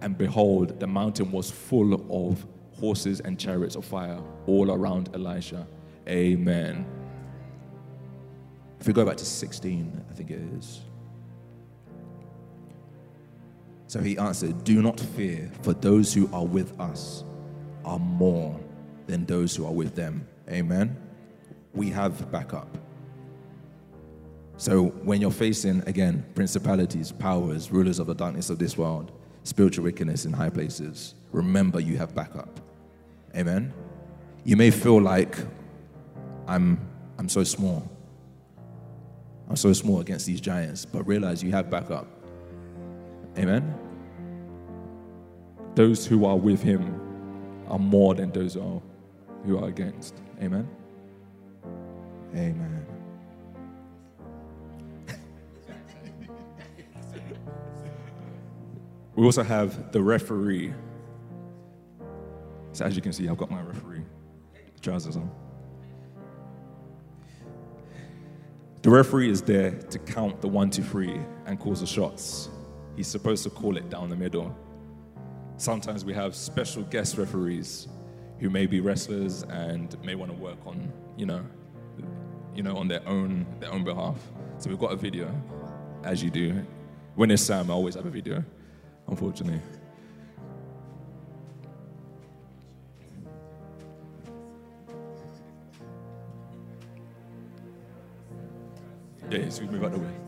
And 0.00 0.16
behold, 0.16 0.78
the 0.78 0.86
mountain 0.86 1.32
was 1.32 1.50
full 1.50 1.94
of 2.28 2.46
horses 2.78 3.18
and 3.18 3.40
chariots 3.40 3.74
of 3.74 3.84
fire 3.84 4.20
all 4.46 4.70
around 4.70 5.10
Elisha. 5.14 5.66
Amen. 6.08 6.86
If 8.78 8.86
we 8.86 8.92
go 8.92 9.04
back 9.04 9.16
to 9.16 9.24
16, 9.24 10.04
I 10.08 10.14
think 10.14 10.30
it 10.30 10.40
is. 10.56 10.82
So 13.92 14.00
he 14.00 14.16
answered, 14.16 14.64
Do 14.64 14.80
not 14.80 14.98
fear, 14.98 15.52
for 15.60 15.74
those 15.74 16.14
who 16.14 16.26
are 16.32 16.46
with 16.46 16.80
us 16.80 17.24
are 17.84 17.98
more 17.98 18.58
than 19.06 19.26
those 19.26 19.54
who 19.54 19.66
are 19.66 19.72
with 19.72 19.94
them. 19.94 20.26
Amen. 20.48 20.96
We 21.74 21.90
have 21.90 22.32
backup. 22.32 22.78
So 24.56 24.84
when 25.04 25.20
you're 25.20 25.30
facing, 25.30 25.86
again, 25.86 26.24
principalities, 26.34 27.12
powers, 27.12 27.70
rulers 27.70 27.98
of 27.98 28.06
the 28.06 28.14
darkness 28.14 28.48
of 28.48 28.58
this 28.58 28.78
world, 28.78 29.12
spiritual 29.44 29.84
wickedness 29.84 30.24
in 30.24 30.32
high 30.32 30.48
places, 30.48 31.14
remember 31.30 31.78
you 31.78 31.98
have 31.98 32.14
backup. 32.14 32.60
Amen. 33.36 33.74
You 34.44 34.56
may 34.56 34.70
feel 34.70 35.02
like 35.02 35.36
I'm, 36.48 36.80
I'm 37.18 37.28
so 37.28 37.44
small. 37.44 37.86
I'm 39.50 39.56
so 39.56 39.74
small 39.74 40.00
against 40.00 40.24
these 40.24 40.40
giants, 40.40 40.86
but 40.86 41.06
realize 41.06 41.42
you 41.42 41.50
have 41.50 41.68
backup. 41.68 42.06
Amen. 43.36 43.81
Those 45.74 46.06
who 46.06 46.26
are 46.26 46.36
with 46.36 46.62
him 46.62 47.00
are 47.68 47.78
more 47.78 48.14
than 48.14 48.30
those 48.32 48.54
who 48.54 48.82
are, 49.58 49.68
against. 49.68 50.14
Amen. 50.40 50.68
Amen. 52.34 52.86
we 59.16 59.24
also 59.24 59.42
have 59.42 59.92
the 59.92 60.02
referee. 60.02 60.72
So 62.72 62.84
as 62.84 62.94
you 62.94 63.02
can 63.02 63.12
see, 63.12 63.28
I've 63.28 63.36
got 63.38 63.50
my 63.50 63.62
referee 63.62 64.02
trousers 64.82 65.16
on. 65.16 65.30
The 68.82 68.90
referee 68.90 69.30
is 69.30 69.42
there 69.42 69.70
to 69.70 69.98
count 70.00 70.40
the 70.40 70.48
one, 70.48 70.68
two, 70.68 70.82
three 70.82 71.20
and 71.46 71.58
calls 71.58 71.80
the 71.80 71.86
shots. 71.86 72.48
He's 72.96 73.06
supposed 73.06 73.44
to 73.44 73.50
call 73.50 73.76
it 73.76 73.88
down 73.88 74.10
the 74.10 74.16
middle. 74.16 74.54
Sometimes 75.62 76.04
we 76.04 76.12
have 76.12 76.34
special 76.34 76.82
guest 76.82 77.16
referees 77.16 77.86
who 78.40 78.50
may 78.50 78.66
be 78.66 78.80
wrestlers 78.80 79.44
and 79.44 79.96
may 80.02 80.16
want 80.16 80.32
to 80.32 80.36
work 80.36 80.58
on, 80.66 80.92
you 81.16 81.24
know, 81.24 81.40
you 82.52 82.64
know, 82.64 82.76
on 82.76 82.88
their 82.88 83.06
own 83.06 83.46
their 83.60 83.70
own 83.72 83.84
behalf. 83.84 84.16
So 84.58 84.70
we've 84.70 84.78
got 84.80 84.90
a 84.90 84.96
video, 84.96 85.32
as 86.02 86.20
you 86.20 86.30
do. 86.30 86.66
When 87.14 87.30
it's 87.30 87.44
Sam, 87.44 87.70
I 87.70 87.74
always 87.74 87.94
have 87.94 88.06
a 88.06 88.10
video, 88.10 88.42
unfortunately. 89.06 89.60
Yeah, 99.30 99.48
so 99.48 99.62
we 99.62 99.68
move 99.68 99.84
out 99.84 99.92
the 99.92 100.00
way. 100.00 100.21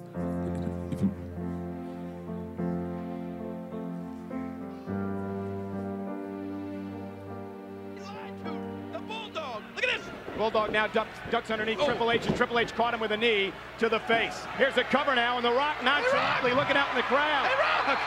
Bulldog 10.55 10.71
now 10.73 10.87
ducks, 10.87 11.19
ducks 11.33 11.51
underneath 11.51 11.81
Oh. 11.81 11.85
Triple 11.87 12.13
H, 12.13 12.27
and 12.27 12.37
Triple 12.37 12.61
H 12.61 12.73
caught 12.77 12.95
him 12.95 13.01
with 13.01 13.11
a 13.11 13.17
knee 13.17 13.53
to 13.79 13.89
the 13.89 13.99
face. 14.07 14.47
Here's 14.57 14.77
a 14.79 14.85
cover 14.85 15.13
now, 15.17 15.35
and 15.35 15.45
The 15.45 15.51
Rock 15.51 15.83
nonchalantly 15.83 16.55
looking 16.55 16.77
out 16.77 16.87
in 16.91 16.97
the 16.97 17.03
crowd. 17.11 17.47
Hey, 17.51 17.59
Rock. 17.59 17.99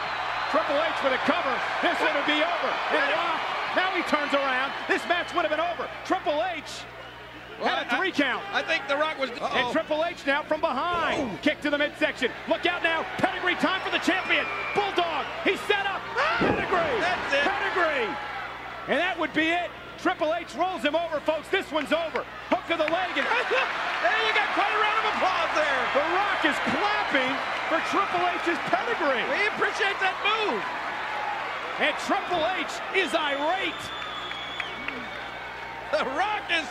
Triple 0.50 0.80
H 0.80 0.96
with 1.04 1.12
a 1.12 1.22
cover. 1.28 1.52
This 1.84 2.00
would 2.00 2.26
be 2.26 2.40
over. 2.40 2.72
And 2.96 3.12
Rock, 3.12 3.42
now 3.76 3.92
he 3.92 4.02
turns 4.04 4.34
around. 4.34 4.72
This 4.88 5.04
match 5.12 5.36
would 5.36 5.44
have 5.44 5.52
been 5.52 5.60
over. 5.60 5.90
Triple 6.06 6.42
H 6.56 6.88
had 7.60 7.60
a 7.60 7.64
Well, 7.64 7.86
I- 7.92 7.98
three 8.00 8.12
count. 8.14 8.42
I 8.54 8.62
think 8.62 8.88
The 8.88 8.96
Rock 8.96 9.20
was. 9.20 9.30
And 9.30 9.42
Uh-oh. 9.42 9.74
Triple 9.74 10.06
H 10.06 10.26
now 10.26 10.42
from 10.44 10.62
behind. 10.62 11.30
Oh. 11.36 11.38
Kick 11.42 11.60
to 11.62 11.70
the 11.70 11.78
midsection. 11.78 12.32
Look 12.48 12.66
out 12.66 12.82
now. 12.82 13.06
Pedigree 13.18 13.56
time 13.56 13.82
for 13.82 13.92
the 13.92 14.00
champion. 14.00 14.46
Bulldog. 14.74 15.26
He's 15.44 15.60
set 15.68 15.86
up. 15.86 16.00
Ah! 16.16 16.38
Pedigree. 16.40 17.02
That's 17.02 17.34
it. 17.34 17.44
Pedigree. 17.44 18.16
And 18.88 19.00
that 19.04 19.20
would 19.20 19.34
be 19.34 19.50
it. 19.50 19.70
Triple 19.98 20.34
H 20.34 20.54
rolls 20.54 20.84
him 20.84 20.96
over, 20.96 21.20
folks. 21.20 21.50
This 21.50 21.70
one's 21.72 21.92
over. 21.92 22.22
Hook 22.54 22.68
of 22.70 22.78
the 22.78 22.90
leg. 22.94 23.12
And 23.18 23.26
Hey, 24.06 24.18
you 24.30 24.34
got 24.38 24.50
quite 24.54 24.70
a 24.70 24.80
round 24.80 24.98
of 25.02 25.08
applause 25.18 25.52
there. 25.58 25.82
The 25.98 26.06
Rock 26.14 26.42
is 26.46 26.58
clapping 26.70 27.34
for 27.66 27.82
Triple 27.90 28.24
H's 28.30 28.62
pedigree. 28.70 29.26
We 29.26 29.42
appreciate 29.50 29.98
that 30.00 30.14
move. 30.22 30.62
And 31.82 31.94
Triple 32.06 32.42
H 32.58 32.74
is 32.94 33.10
irate. 33.14 33.84
The 35.94 36.06
Rock 36.14 36.46
is 36.54 36.66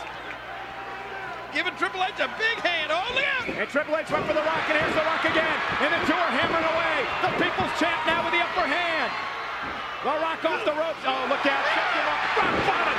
giving 1.51 1.75
Triple 1.75 2.03
H 2.03 2.15
a 2.23 2.31
big 2.39 2.57
hand. 2.63 2.95
Oh, 2.95 3.03
look 3.11 3.27
out. 3.27 3.51
And 3.51 3.67
Triple 3.67 3.95
H 3.99 4.07
went 4.07 4.23
for 4.23 4.35
the 4.35 4.43
Rock, 4.43 4.63
and 4.71 4.79
here's 4.79 4.95
the 4.95 5.03
Rock 5.03 5.23
again. 5.27 5.57
And 5.83 5.91
the 5.91 6.01
two 6.07 6.15
are 6.15 6.31
hammering 6.31 6.67
away. 6.67 6.95
The 7.27 7.31
People's 7.43 7.73
Champ 7.75 7.99
now 8.07 8.23
with 8.23 8.35
the 8.35 8.43
upper 8.43 8.67
hand. 8.67 9.11
The 10.03 10.15
Rock 10.23 10.39
off 10.47 10.63
the 10.63 10.75
ropes. 10.75 11.03
Oh, 11.03 11.27
look 11.27 11.43
out. 11.43 11.63
Check 11.75 11.91
him 11.91 12.07
up. 12.07 12.19
Rock 12.39 12.55
bottom. 12.63 12.63
Rock 12.63 12.67
bottom. 12.67 12.96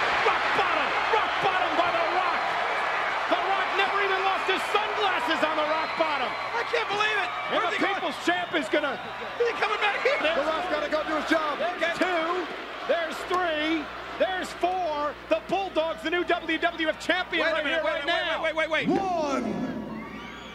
can't 6.73 6.89
believe 6.89 7.19
it. 7.19 7.31
And 7.51 7.63
Where's 7.63 7.73
the 7.79 7.87
people's 7.87 8.17
going? 8.25 8.27
champ 8.27 8.55
is 8.55 8.69
going 8.69 8.85
to. 8.85 8.95
Is 9.41 9.47
he 9.49 9.55
coming 9.57 9.81
back 9.81 10.01
here? 10.03 10.19
The 10.21 10.43
Rock's 10.45 10.69
got 10.71 10.83
to 10.85 10.91
go 10.91 11.01
do 11.09 11.15
his 11.17 11.29
job. 11.31 11.59
Okay. 11.77 11.93
Two. 11.97 12.47
There's 12.89 13.17
three. 13.29 13.85
There's 14.19 14.49
four. 14.59 15.15
The 15.29 15.41
Bulldog's 15.49 16.03
the 16.03 16.11
new 16.11 16.25
WWF 16.25 16.99
champion 16.99 17.45
wait 17.47 17.53
right 17.53 17.65
minute, 17.65 17.83
here, 17.83 17.85
wait, 17.85 17.93
right 17.93 18.07
wait, 18.07 18.13
now. 18.13 18.43
Wait, 18.43 18.55
wait, 18.57 18.69
wait, 18.71 18.89
wait. 18.89 19.01
One, 19.01 19.45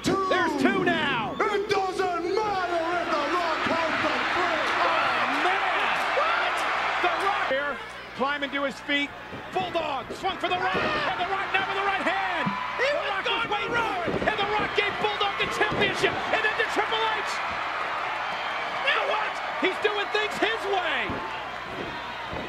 two. 0.03 0.27
There's 0.29 0.51
two 0.61 0.83
now. 0.83 1.35
It 1.39 1.69
doesn't 1.69 2.35
matter 2.35 2.83
if 2.99 3.07
The 3.07 3.23
Rock 3.31 3.57
comes 3.71 3.97
the 4.03 4.15
three. 4.35 4.61
Oh, 4.83 5.47
man. 5.47 5.95
What? 6.19 6.55
The 7.01 7.13
Rock 7.25 7.47
here, 7.49 7.77
climbing 8.17 8.51
to 8.51 8.63
his 8.63 8.75
feet. 8.81 9.09
Bulldog 9.53 10.11
swung 10.15 10.37
for 10.37 10.49
the 10.49 10.57
Rock. 10.59 10.75
and 10.75 11.19
The 11.21 11.29
Rock 11.31 11.47
now 11.53 11.65
with 11.69 11.77
the 11.79 11.87
right 11.87 12.03
hand. 12.03 12.51
He 12.77 12.87
the 12.91 12.99
Rock 13.07 13.23
was 13.23 13.47
going 13.47 13.71
right 13.71 14.02
championship, 15.83 16.15
and 16.31 16.39
then 16.39 16.55
to 16.55 16.67
Triple 16.71 16.95
H. 16.95 17.31
Now 18.87 19.03
what? 19.11 19.33
He's 19.59 19.75
doing 19.83 20.07
things 20.15 20.31
his 20.39 20.61
way. 20.71 21.11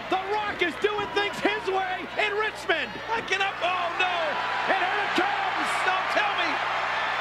The 0.07 0.23
Rock 0.31 0.63
is 0.63 0.75
doing 0.79 1.09
things 1.19 1.35
his 1.43 1.65
way 1.67 2.07
in 2.15 2.31
Richmond. 2.39 2.91
I 3.11 3.21
cannot. 3.27 3.59
Oh 3.59 3.91
no! 3.99 4.17
And 4.71 4.79
here 4.79 5.01
it 5.03 5.13
comes. 5.19 5.69
Don't 5.83 6.09
tell 6.15 6.35
me. 6.39 6.51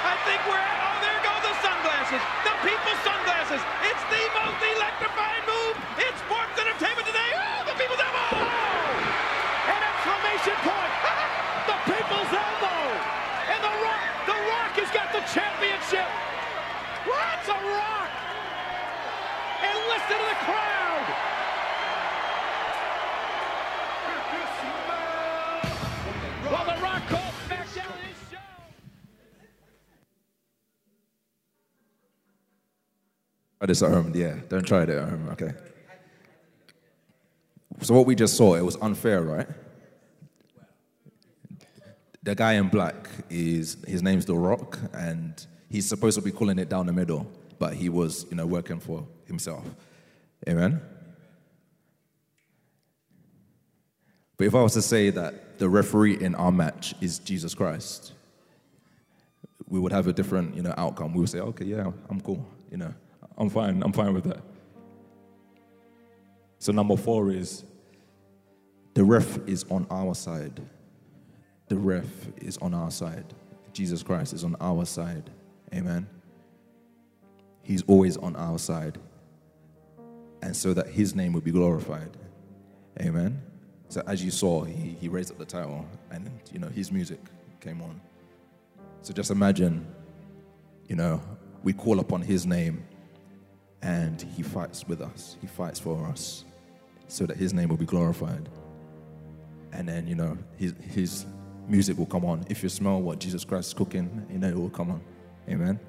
I 0.05 0.13
think 0.29 0.39
we're 0.45 0.61
at. 0.61 0.77
Oh, 0.85 1.01
there 1.01 1.17
go 1.25 1.33
the 1.41 1.53
sunglasses. 1.65 2.21
The 2.45 2.53
people's 2.61 3.01
sunglasses. 3.01 3.61
It's 3.89 4.05
the 4.13 4.23
most 4.37 4.61
electrifying 4.61 5.45
championship. 15.89 16.07
What's 17.05 17.47
a 17.47 17.51
Rock? 17.51 18.09
And 19.63 19.77
listen 19.87 20.17
to 20.17 20.25
the 20.29 20.39
crowd. 20.45 21.05
Well, 26.51 26.65
the 26.65 26.81
Rock 26.81 27.07
calls 27.07 27.33
back 27.49 27.73
down 27.73 27.97
his 28.05 28.17
show. 28.29 28.37
Try 33.59 33.67
this 33.67 33.81
at 33.81 33.91
home. 33.91 34.11
Yeah, 34.13 34.35
don't 34.49 34.65
try 34.65 34.83
it 34.83 34.89
at 34.89 35.09
home. 35.09 35.29
Okay. 35.31 35.53
So 37.81 37.93
what 37.95 38.05
we 38.05 38.15
just 38.15 38.37
saw, 38.37 38.55
it 38.55 38.61
was 38.61 38.77
unfair, 38.81 39.21
right? 39.23 39.47
The 42.21 42.35
guy 42.35 42.53
in 42.53 42.69
black 42.69 43.09
is 43.29 43.77
his 43.85 44.01
name's 44.01 44.25
The 44.25 44.35
Rock, 44.35 44.79
and 44.93 45.45
he's 45.73 45.89
supposed 45.89 46.15
to 46.15 46.21
be 46.23 46.31
calling 46.31 46.59
it 46.59 46.69
down 46.69 46.85
the 46.85 46.93
middle, 46.93 47.25
but 47.57 47.73
he 47.73 47.89
was, 47.89 48.27
you 48.29 48.37
know, 48.37 48.45
working 48.45 48.79
for 48.79 49.07
himself. 49.25 49.65
Amen. 50.47 50.79
But 54.37 54.45
if 54.45 54.53
I 54.53 54.61
was 54.61 54.73
to 54.73 54.83
say 54.83 55.09
that 55.09 55.57
the 55.57 55.67
referee 55.67 56.21
in 56.21 56.35
our 56.35 56.51
match 56.51 56.93
is 57.01 57.17
Jesus 57.17 57.55
Christ, 57.55 58.13
we 59.67 59.79
would 59.79 59.91
have 59.91 60.05
a 60.05 60.13
different, 60.13 60.55
you 60.55 60.61
know, 60.61 60.75
outcome. 60.77 61.11
We 61.11 61.21
would 61.21 61.29
say, 61.29 61.39
okay, 61.39 61.65
yeah, 61.65 61.91
I'm 62.07 62.21
cool, 62.21 62.45
you 62.69 62.77
know. 62.77 62.93
I'm 63.35 63.49
fine. 63.49 63.81
I'm 63.81 63.93
fine 63.93 64.13
with 64.13 64.25
that. 64.25 64.41
So 66.59 66.71
number 66.71 66.95
four 66.95 67.31
is 67.31 67.63
The 68.93 69.03
ref 69.03 69.39
is 69.47 69.65
on 69.71 69.87
our 69.89 70.13
side. 70.13 70.61
The 71.67 71.77
ref 71.77 72.05
is 72.37 72.59
on 72.59 72.75
our 72.75 72.91
side. 72.91 73.25
Jesus 73.71 74.03
Christ 74.03 74.33
is 74.33 74.43
on 74.43 74.55
our 74.61 74.85
side. 74.85 75.31
Amen. 75.73 76.07
He's 77.63 77.83
always 77.83 78.17
on 78.17 78.35
our 78.35 78.59
side. 78.59 78.99
And 80.41 80.55
so 80.55 80.73
that 80.73 80.87
his 80.87 81.15
name 81.15 81.33
would 81.33 81.43
be 81.43 81.51
glorified. 81.51 82.09
Amen. 82.99 83.41
So 83.87 84.03
as 84.07 84.23
you 84.23 84.31
saw, 84.31 84.63
he, 84.63 84.95
he 84.99 85.07
raised 85.07 85.31
up 85.31 85.37
the 85.37 85.45
title 85.45 85.85
and 86.11 86.29
you 86.51 86.59
know 86.59 86.67
his 86.67 86.91
music 86.91 87.19
came 87.61 87.81
on. 87.81 88.01
So 89.01 89.13
just 89.13 89.31
imagine, 89.31 89.85
you 90.87 90.95
know, 90.95 91.21
we 91.63 91.73
call 91.73 91.99
upon 91.99 92.21
his 92.21 92.45
name 92.45 92.83
and 93.81 94.21
he 94.35 94.43
fights 94.43 94.87
with 94.87 95.01
us. 95.01 95.37
He 95.41 95.47
fights 95.47 95.79
for 95.79 96.05
us 96.07 96.45
so 97.07 97.25
that 97.25 97.37
his 97.37 97.53
name 97.53 97.69
will 97.69 97.77
be 97.77 97.85
glorified. 97.85 98.49
And 99.71 99.87
then, 99.87 100.07
you 100.07 100.15
know, 100.15 100.37
his, 100.57 100.73
his 100.81 101.25
music 101.67 101.97
will 101.97 102.05
come 102.05 102.25
on. 102.25 102.45
If 102.49 102.63
you 102.63 102.69
smell 102.69 103.01
what 103.01 103.19
Jesus 103.19 103.43
Christ 103.43 103.69
is 103.69 103.73
cooking, 103.73 104.25
you 104.31 104.39
know, 104.39 104.47
it 104.47 104.55
will 104.55 104.69
come 104.69 104.91
on. 104.91 105.01
Amen. 105.49 105.79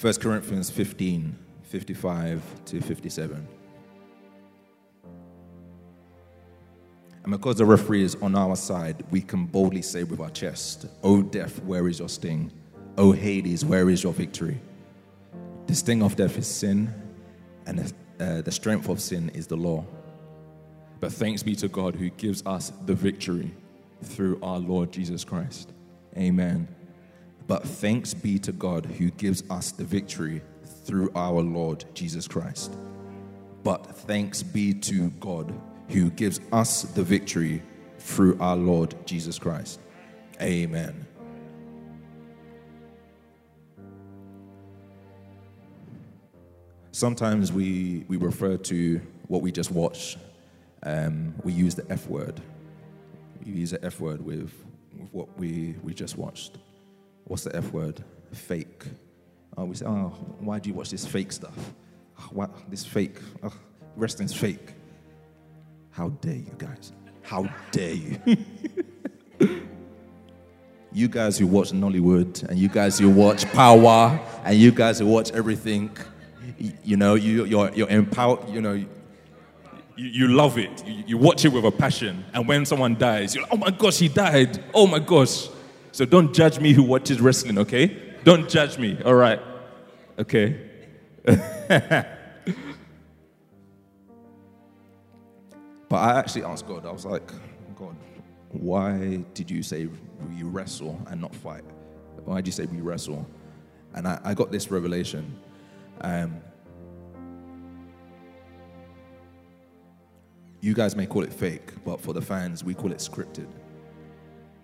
1 0.00 0.14
Corinthians 0.14 0.70
15, 0.70 1.36
55 1.62 2.42
to 2.64 2.80
57. 2.80 3.48
And 7.22 7.32
because 7.32 7.56
the 7.56 7.66
referee 7.66 8.02
is 8.02 8.16
on 8.22 8.34
our 8.34 8.56
side, 8.56 9.04
we 9.10 9.20
can 9.20 9.44
boldly 9.44 9.82
say 9.82 10.04
with 10.04 10.20
our 10.20 10.30
chest, 10.30 10.86
O 11.02 11.22
death, 11.22 11.62
where 11.64 11.86
is 11.86 11.98
your 11.98 12.08
sting? 12.08 12.50
O 12.96 13.12
Hades, 13.12 13.64
where 13.64 13.90
is 13.90 14.02
your 14.02 14.14
victory? 14.14 14.58
The 15.66 15.74
sting 15.74 16.02
of 16.02 16.16
death 16.16 16.38
is 16.38 16.46
sin, 16.46 16.92
and 17.66 17.78
the, 17.78 17.92
uh, 18.24 18.42
the 18.42 18.50
strength 18.50 18.88
of 18.88 19.00
sin 19.00 19.30
is 19.34 19.46
the 19.46 19.56
law. 19.56 19.84
But 20.98 21.12
thanks 21.12 21.42
be 21.42 21.54
to 21.56 21.68
God 21.68 21.94
who 21.94 22.08
gives 22.10 22.42
us 22.46 22.72
the 22.86 22.94
victory 22.94 23.52
through 24.02 24.38
our 24.42 24.58
Lord 24.58 24.92
Jesus 24.92 25.24
Christ. 25.24 25.72
Amen. 26.16 26.68
But 27.46 27.64
thanks 27.64 28.14
be 28.14 28.38
to 28.40 28.52
God 28.52 28.86
who 28.86 29.10
gives 29.10 29.42
us 29.50 29.72
the 29.72 29.84
victory 29.84 30.42
through 30.84 31.10
our 31.14 31.40
Lord 31.40 31.84
Jesus 31.94 32.28
Christ. 32.28 32.72
But 33.62 33.86
thanks 33.86 34.42
be 34.42 34.72
to 34.74 35.10
God 35.20 35.52
who 35.88 36.10
gives 36.10 36.40
us 36.52 36.82
the 36.82 37.02
victory 37.02 37.62
through 37.98 38.38
our 38.40 38.56
Lord 38.56 38.94
Jesus 39.04 39.38
Christ. 39.38 39.80
Amen. 40.40 41.06
Sometimes 46.92 47.52
we, 47.52 48.04
we 48.08 48.16
refer 48.16 48.56
to 48.56 49.00
what 49.28 49.42
we 49.42 49.52
just 49.52 49.70
watched, 49.70 50.18
um, 50.82 51.34
we 51.44 51.52
use 51.52 51.74
the 51.74 51.90
F 51.90 52.06
word. 52.08 52.40
Use 53.44 53.70
the 53.70 53.84
F 53.84 54.00
word 54.00 54.24
with, 54.24 54.52
with 54.98 55.12
what 55.12 55.38
we, 55.38 55.76
we 55.82 55.94
just 55.94 56.16
watched. 56.16 56.58
What's 57.24 57.44
the 57.44 57.54
F 57.56 57.72
word? 57.72 58.02
Fake. 58.32 58.84
Oh, 59.56 59.64
we 59.64 59.74
say, 59.74 59.86
oh, 59.86 60.08
why 60.38 60.58
do 60.58 60.68
you 60.68 60.74
watch 60.74 60.90
this 60.90 61.06
fake 61.06 61.32
stuff? 61.32 61.56
Ah, 62.18 62.28
what, 62.32 62.70
this 62.70 62.84
fake, 62.84 63.18
oh, 63.42 63.52
wrestling's 63.96 64.34
fake. 64.34 64.74
How 65.90 66.10
dare 66.10 66.36
you 66.36 66.54
guys? 66.56 66.92
How 67.22 67.48
dare 67.72 67.94
you? 67.94 68.18
you 70.92 71.08
guys 71.08 71.38
who 71.38 71.46
watch 71.46 71.72
Nollywood 71.72 72.42
and 72.44 72.58
you 72.58 72.68
guys 72.68 72.98
who 72.98 73.10
watch 73.10 73.50
Power 73.52 74.18
and 74.44 74.56
you 74.56 74.70
guys 74.70 74.98
who 74.98 75.06
watch 75.06 75.30
everything, 75.32 75.90
you 76.84 76.96
know, 76.96 77.14
you, 77.14 77.44
you're, 77.44 77.72
you're 77.72 77.88
empowered, 77.88 78.48
you 78.48 78.60
know, 78.60 78.84
You, 80.00 80.08
you 80.08 80.28
love 80.28 80.56
it. 80.56 80.86
You, 80.86 81.04
you 81.08 81.18
watch 81.18 81.44
it 81.44 81.48
with 81.48 81.64
a 81.64 81.70
passion. 81.70 82.24
And 82.32 82.48
when 82.48 82.64
someone 82.64 82.96
dies, 82.96 83.34
you're 83.34 83.42
like, 83.42 83.52
oh 83.52 83.58
my 83.58 83.70
gosh, 83.70 83.98
he 83.98 84.08
died. 84.08 84.62
Oh 84.72 84.86
my 84.86 84.98
gosh. 84.98 85.48
So 85.92 86.04
don't 86.04 86.32
judge 86.32 86.58
me 86.58 86.72
who 86.72 86.82
watches 86.82 87.20
wrestling, 87.20 87.58
okay? 87.58 88.14
Don't 88.24 88.48
judge 88.48 88.78
me, 88.78 88.98
all 89.04 89.14
right? 89.14 89.40
Okay? 90.18 90.56
But 95.90 95.96
I 95.96 96.18
actually 96.20 96.44
asked 96.44 96.68
God, 96.68 96.86
I 96.86 96.92
was 96.92 97.04
like, 97.04 97.26
God, 97.74 97.96
why 98.52 99.24
did 99.34 99.50
you 99.50 99.60
say 99.60 99.88
we 100.28 100.44
wrestle 100.44 100.96
and 101.08 101.20
not 101.20 101.34
fight? 101.34 101.64
Why 102.24 102.36
did 102.36 102.46
you 102.46 102.52
say 102.52 102.66
we 102.66 102.80
wrestle? 102.80 103.26
And 103.94 104.06
I, 104.06 104.20
I 104.22 104.34
got 104.34 104.52
this 104.52 104.70
revelation. 104.70 105.36
Um, 106.00 106.40
you 110.60 110.74
guys 110.74 110.94
may 110.94 111.06
call 111.06 111.22
it 111.22 111.32
fake, 111.32 111.72
but 111.84 112.00
for 112.00 112.12
the 112.12 112.20
fans, 112.20 112.62
we 112.62 112.74
call 112.74 112.92
it 112.92 112.98
scripted. 112.98 113.48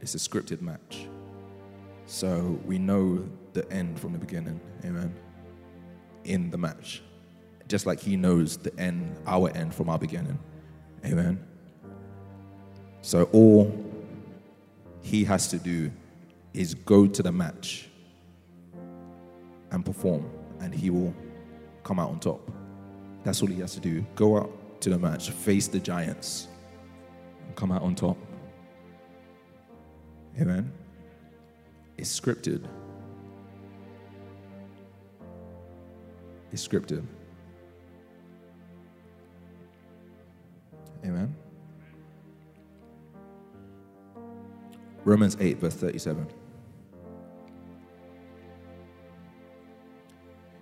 It's 0.00 0.14
a 0.14 0.18
scripted 0.18 0.60
match. 0.60 1.08
So 2.06 2.60
we 2.64 2.78
know 2.78 3.28
the 3.54 3.70
end 3.72 3.98
from 3.98 4.12
the 4.12 4.18
beginning. 4.18 4.60
Amen. 4.84 5.14
In 6.24 6.50
the 6.50 6.58
match. 6.58 7.02
Just 7.66 7.86
like 7.86 7.98
he 7.98 8.16
knows 8.16 8.56
the 8.58 8.78
end, 8.78 9.16
our 9.26 9.50
end 9.56 9.74
from 9.74 9.88
our 9.88 9.98
beginning. 9.98 10.38
Amen. 11.04 11.44
So 13.00 13.24
all 13.32 13.72
he 15.00 15.24
has 15.24 15.48
to 15.48 15.58
do 15.58 15.90
is 16.52 16.74
go 16.74 17.06
to 17.06 17.22
the 17.22 17.32
match 17.32 17.88
and 19.70 19.84
perform, 19.84 20.28
and 20.60 20.74
he 20.74 20.90
will 20.90 21.14
come 21.84 21.98
out 21.98 22.10
on 22.10 22.20
top. 22.20 22.50
That's 23.24 23.42
all 23.42 23.48
he 23.48 23.60
has 23.60 23.74
to 23.74 23.80
do. 23.80 24.04
Go 24.14 24.38
out 24.38 24.52
to 24.86 24.90
the 24.90 24.98
match, 25.00 25.30
face 25.30 25.66
the 25.66 25.80
giants, 25.80 26.46
and 27.44 27.56
come 27.56 27.72
out 27.72 27.82
on 27.82 27.92
top. 27.92 28.16
Amen. 30.40 30.72
It's 31.98 32.20
scripted. 32.20 32.64
It's 36.52 36.68
scripted. 36.68 37.04
Amen. 41.04 41.34
Romans 45.04 45.36
8, 45.40 45.58
verse 45.58 45.74
37. 45.74 46.28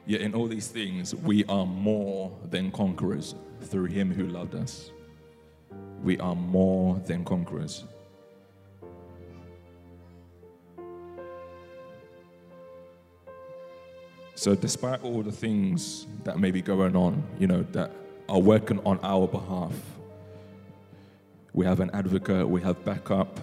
Yet 0.06 0.20
in 0.20 0.34
all 0.34 0.46
these 0.46 0.68
things, 0.68 1.14
we 1.14 1.44
are 1.46 1.64
more 1.64 2.36
than 2.50 2.70
conquerors 2.70 3.34
through 3.62 3.86
him 3.86 4.12
who 4.12 4.26
loved 4.26 4.54
us. 4.54 4.90
We 6.02 6.18
are 6.18 6.34
more 6.34 6.96
than 7.06 7.24
conquerors. 7.24 7.84
So, 14.34 14.54
despite 14.54 15.02
all 15.02 15.22
the 15.22 15.32
things 15.32 16.06
that 16.24 16.38
may 16.38 16.50
be 16.50 16.60
going 16.60 16.96
on, 16.96 17.22
you 17.38 17.46
know, 17.46 17.62
that 17.72 17.92
are 18.28 18.40
working 18.40 18.80
on 18.84 18.98
our 19.02 19.26
behalf, 19.26 19.72
we 21.54 21.64
have 21.64 21.80
an 21.80 21.90
advocate, 21.94 22.46
we 22.46 22.60
have 22.60 22.84
backup. 22.84 23.40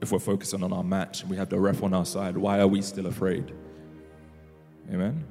If 0.00 0.12
we're 0.12 0.18
focusing 0.18 0.62
on 0.62 0.72
our 0.72 0.84
match, 0.84 1.24
we 1.24 1.36
have 1.36 1.48
the 1.48 1.58
ref 1.58 1.82
on 1.82 1.94
our 1.94 2.04
side. 2.04 2.36
Why 2.36 2.60
are 2.60 2.68
we 2.68 2.80
still 2.80 3.06
afraid? 3.06 3.52
Amen. 4.92 5.24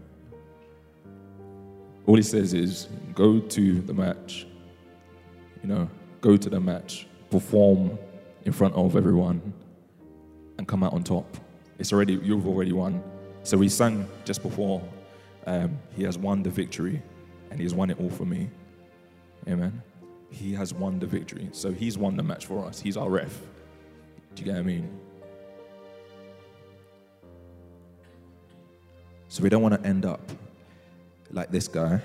All 2.06 2.16
he 2.16 2.22
says 2.22 2.54
is 2.54 2.88
go 3.14 3.40
to 3.40 3.82
the 3.82 3.94
match, 3.94 4.46
you 5.62 5.70
know, 5.70 5.90
go 6.20 6.36
to 6.36 6.50
the 6.50 6.60
match, 6.60 7.08
perform 7.30 7.98
in 8.44 8.52
front 8.52 8.74
of 8.76 8.98
everyone, 8.98 9.54
and 10.58 10.68
come 10.68 10.84
out 10.84 10.94
on 10.94 11.04
top. 11.04 11.38
It's 11.80 11.94
already, 11.94 12.14
you've 12.14 12.48
already 12.48 12.74
won. 12.74 13.02
So 13.44 13.58
we 13.58 13.70
sang 13.70 14.08
just 14.26 14.42
before, 14.44 14.82
um, 15.48 15.80
He 15.96 16.04
has 16.04 16.18
won 16.18 16.44
the 16.44 16.50
victory, 16.50 17.02
and 17.50 17.60
He 17.60 17.64
has 17.64 17.74
won 17.74 17.90
it 17.90 18.00
all 18.00 18.10
for 18.10 18.26
me. 18.26 18.50
Amen. 19.48 19.82
He 20.30 20.54
has 20.54 20.74
won 20.74 21.00
the 21.00 21.08
victory. 21.08 21.50
So 21.52 21.72
He's 21.72 21.98
won 21.98 22.18
the 22.18 22.24
match 22.24 22.46
for 22.46 22.66
us. 22.66 22.82
He's 22.82 22.98
our 22.98 23.10
ref. 23.10 23.40
Do 24.36 24.42
you 24.42 24.46
get 24.46 24.56
what 24.56 24.60
I 24.60 24.64
mean? 24.64 25.00
So 29.30 29.42
we 29.42 29.50
don't 29.50 29.62
want 29.62 29.82
to 29.82 29.88
end 29.88 30.06
up 30.06 30.22
like 31.34 31.52
this 31.52 31.68
guy. 31.68 32.00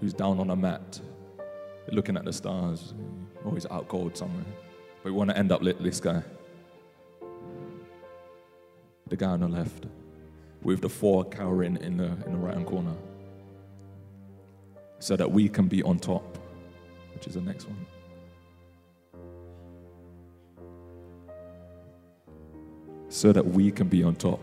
Who's 0.00 0.12
down 0.12 0.38
on 0.38 0.50
a 0.50 0.56
mat, 0.56 1.00
looking 1.90 2.16
at 2.16 2.24
the 2.24 2.32
stars, 2.32 2.92
or 3.44 3.54
he's 3.54 3.66
out 3.66 3.88
cold 3.88 4.16
somewhere. 4.16 4.44
But 5.02 5.12
we 5.12 5.16
want 5.16 5.30
to 5.30 5.38
end 5.38 5.52
up 5.52 5.62
like 5.62 5.78
this 5.78 6.00
guy. 6.00 6.22
The 9.08 9.16
guy 9.16 9.28
on 9.28 9.40
the 9.40 9.48
left, 9.48 9.86
with 10.62 10.80
the 10.80 10.88
four 10.88 11.24
cowering 11.24 11.76
in 11.76 11.96
the 11.96 12.06
in 12.26 12.32
the 12.32 12.38
right 12.38 12.54
hand 12.54 12.66
corner. 12.66 12.94
So 14.98 15.16
that 15.16 15.30
we 15.30 15.48
can 15.48 15.68
be 15.68 15.82
on 15.82 15.98
top, 15.98 16.38
which 17.14 17.26
is 17.26 17.34
the 17.34 17.40
next 17.40 17.66
one. 17.66 17.86
So 23.14 23.32
that 23.32 23.46
we 23.46 23.70
can 23.70 23.86
be 23.86 24.02
on 24.02 24.16
top. 24.16 24.40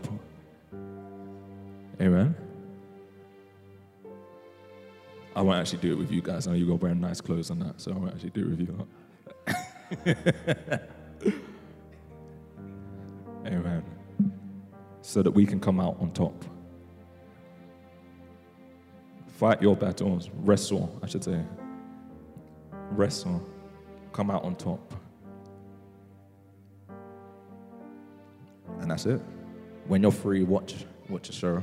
Amen. 2.00 2.34
I 5.36 5.42
won't 5.42 5.58
actually 5.58 5.80
do 5.80 5.92
it 5.92 5.98
with 5.98 6.10
you 6.10 6.22
guys. 6.22 6.46
I 6.46 6.52
know 6.52 6.56
you 6.56 6.66
got 6.66 6.80
wearing 6.80 6.98
nice 6.98 7.20
clothes 7.20 7.50
and 7.50 7.60
that, 7.60 7.82
so 7.82 7.92
I 7.92 7.96
won't 7.96 8.14
actually 8.14 8.30
do 8.30 8.40
it 8.40 8.48
with 8.48 8.60
you. 8.60 8.88
Amen. 13.46 13.84
So 15.02 15.22
that 15.22 15.32
we 15.32 15.44
can 15.44 15.60
come 15.60 15.78
out 15.78 15.98
on 16.00 16.10
top. 16.12 16.42
Fight 19.36 19.60
your 19.60 19.76
battles. 19.76 20.30
Wrestle, 20.32 20.98
I 21.02 21.06
should 21.08 21.24
say. 21.24 21.44
Wrestle. 22.92 23.46
Come 24.14 24.30
out 24.30 24.44
on 24.44 24.56
top. 24.56 24.94
That's 29.02 29.20
it. 29.20 29.26
When 29.86 30.02
you're 30.02 30.12
free, 30.12 30.42
watch 30.44 30.74
watch 31.08 31.28
a 31.28 31.32
show. 31.32 31.62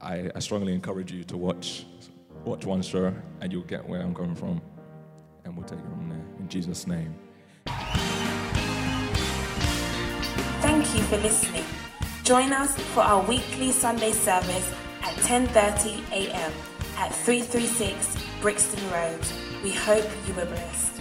I, 0.00 0.30
I 0.34 0.38
strongly 0.40 0.72
encourage 0.72 1.12
you 1.12 1.24
to 1.24 1.36
watch 1.36 1.84
watch 2.44 2.64
one 2.64 2.82
show, 2.82 3.14
and 3.40 3.52
you'll 3.52 3.62
get 3.62 3.86
where 3.88 4.00
I'm 4.00 4.14
coming 4.14 4.34
from, 4.34 4.60
and 5.44 5.56
we'll 5.56 5.66
take 5.66 5.78
it 5.78 5.84
from 5.84 6.08
there. 6.08 6.24
In 6.38 6.48
Jesus' 6.48 6.86
name. 6.86 7.14
Thank 10.62 10.94
you 10.94 11.02
for 11.02 11.18
listening. 11.18 11.64
Join 12.24 12.52
us 12.52 12.76
for 12.94 13.00
our 13.00 13.22
weekly 13.22 13.70
Sunday 13.72 14.12
service 14.12 14.72
at 15.02 15.14
10:30 15.16 16.10
a.m. 16.12 16.52
at 16.96 17.14
336 17.14 18.16
Brixton 18.40 18.90
Road. 18.90 19.20
We 19.62 19.72
hope 19.72 20.08
you 20.26 20.34
were 20.34 20.46
blessed. 20.46 20.95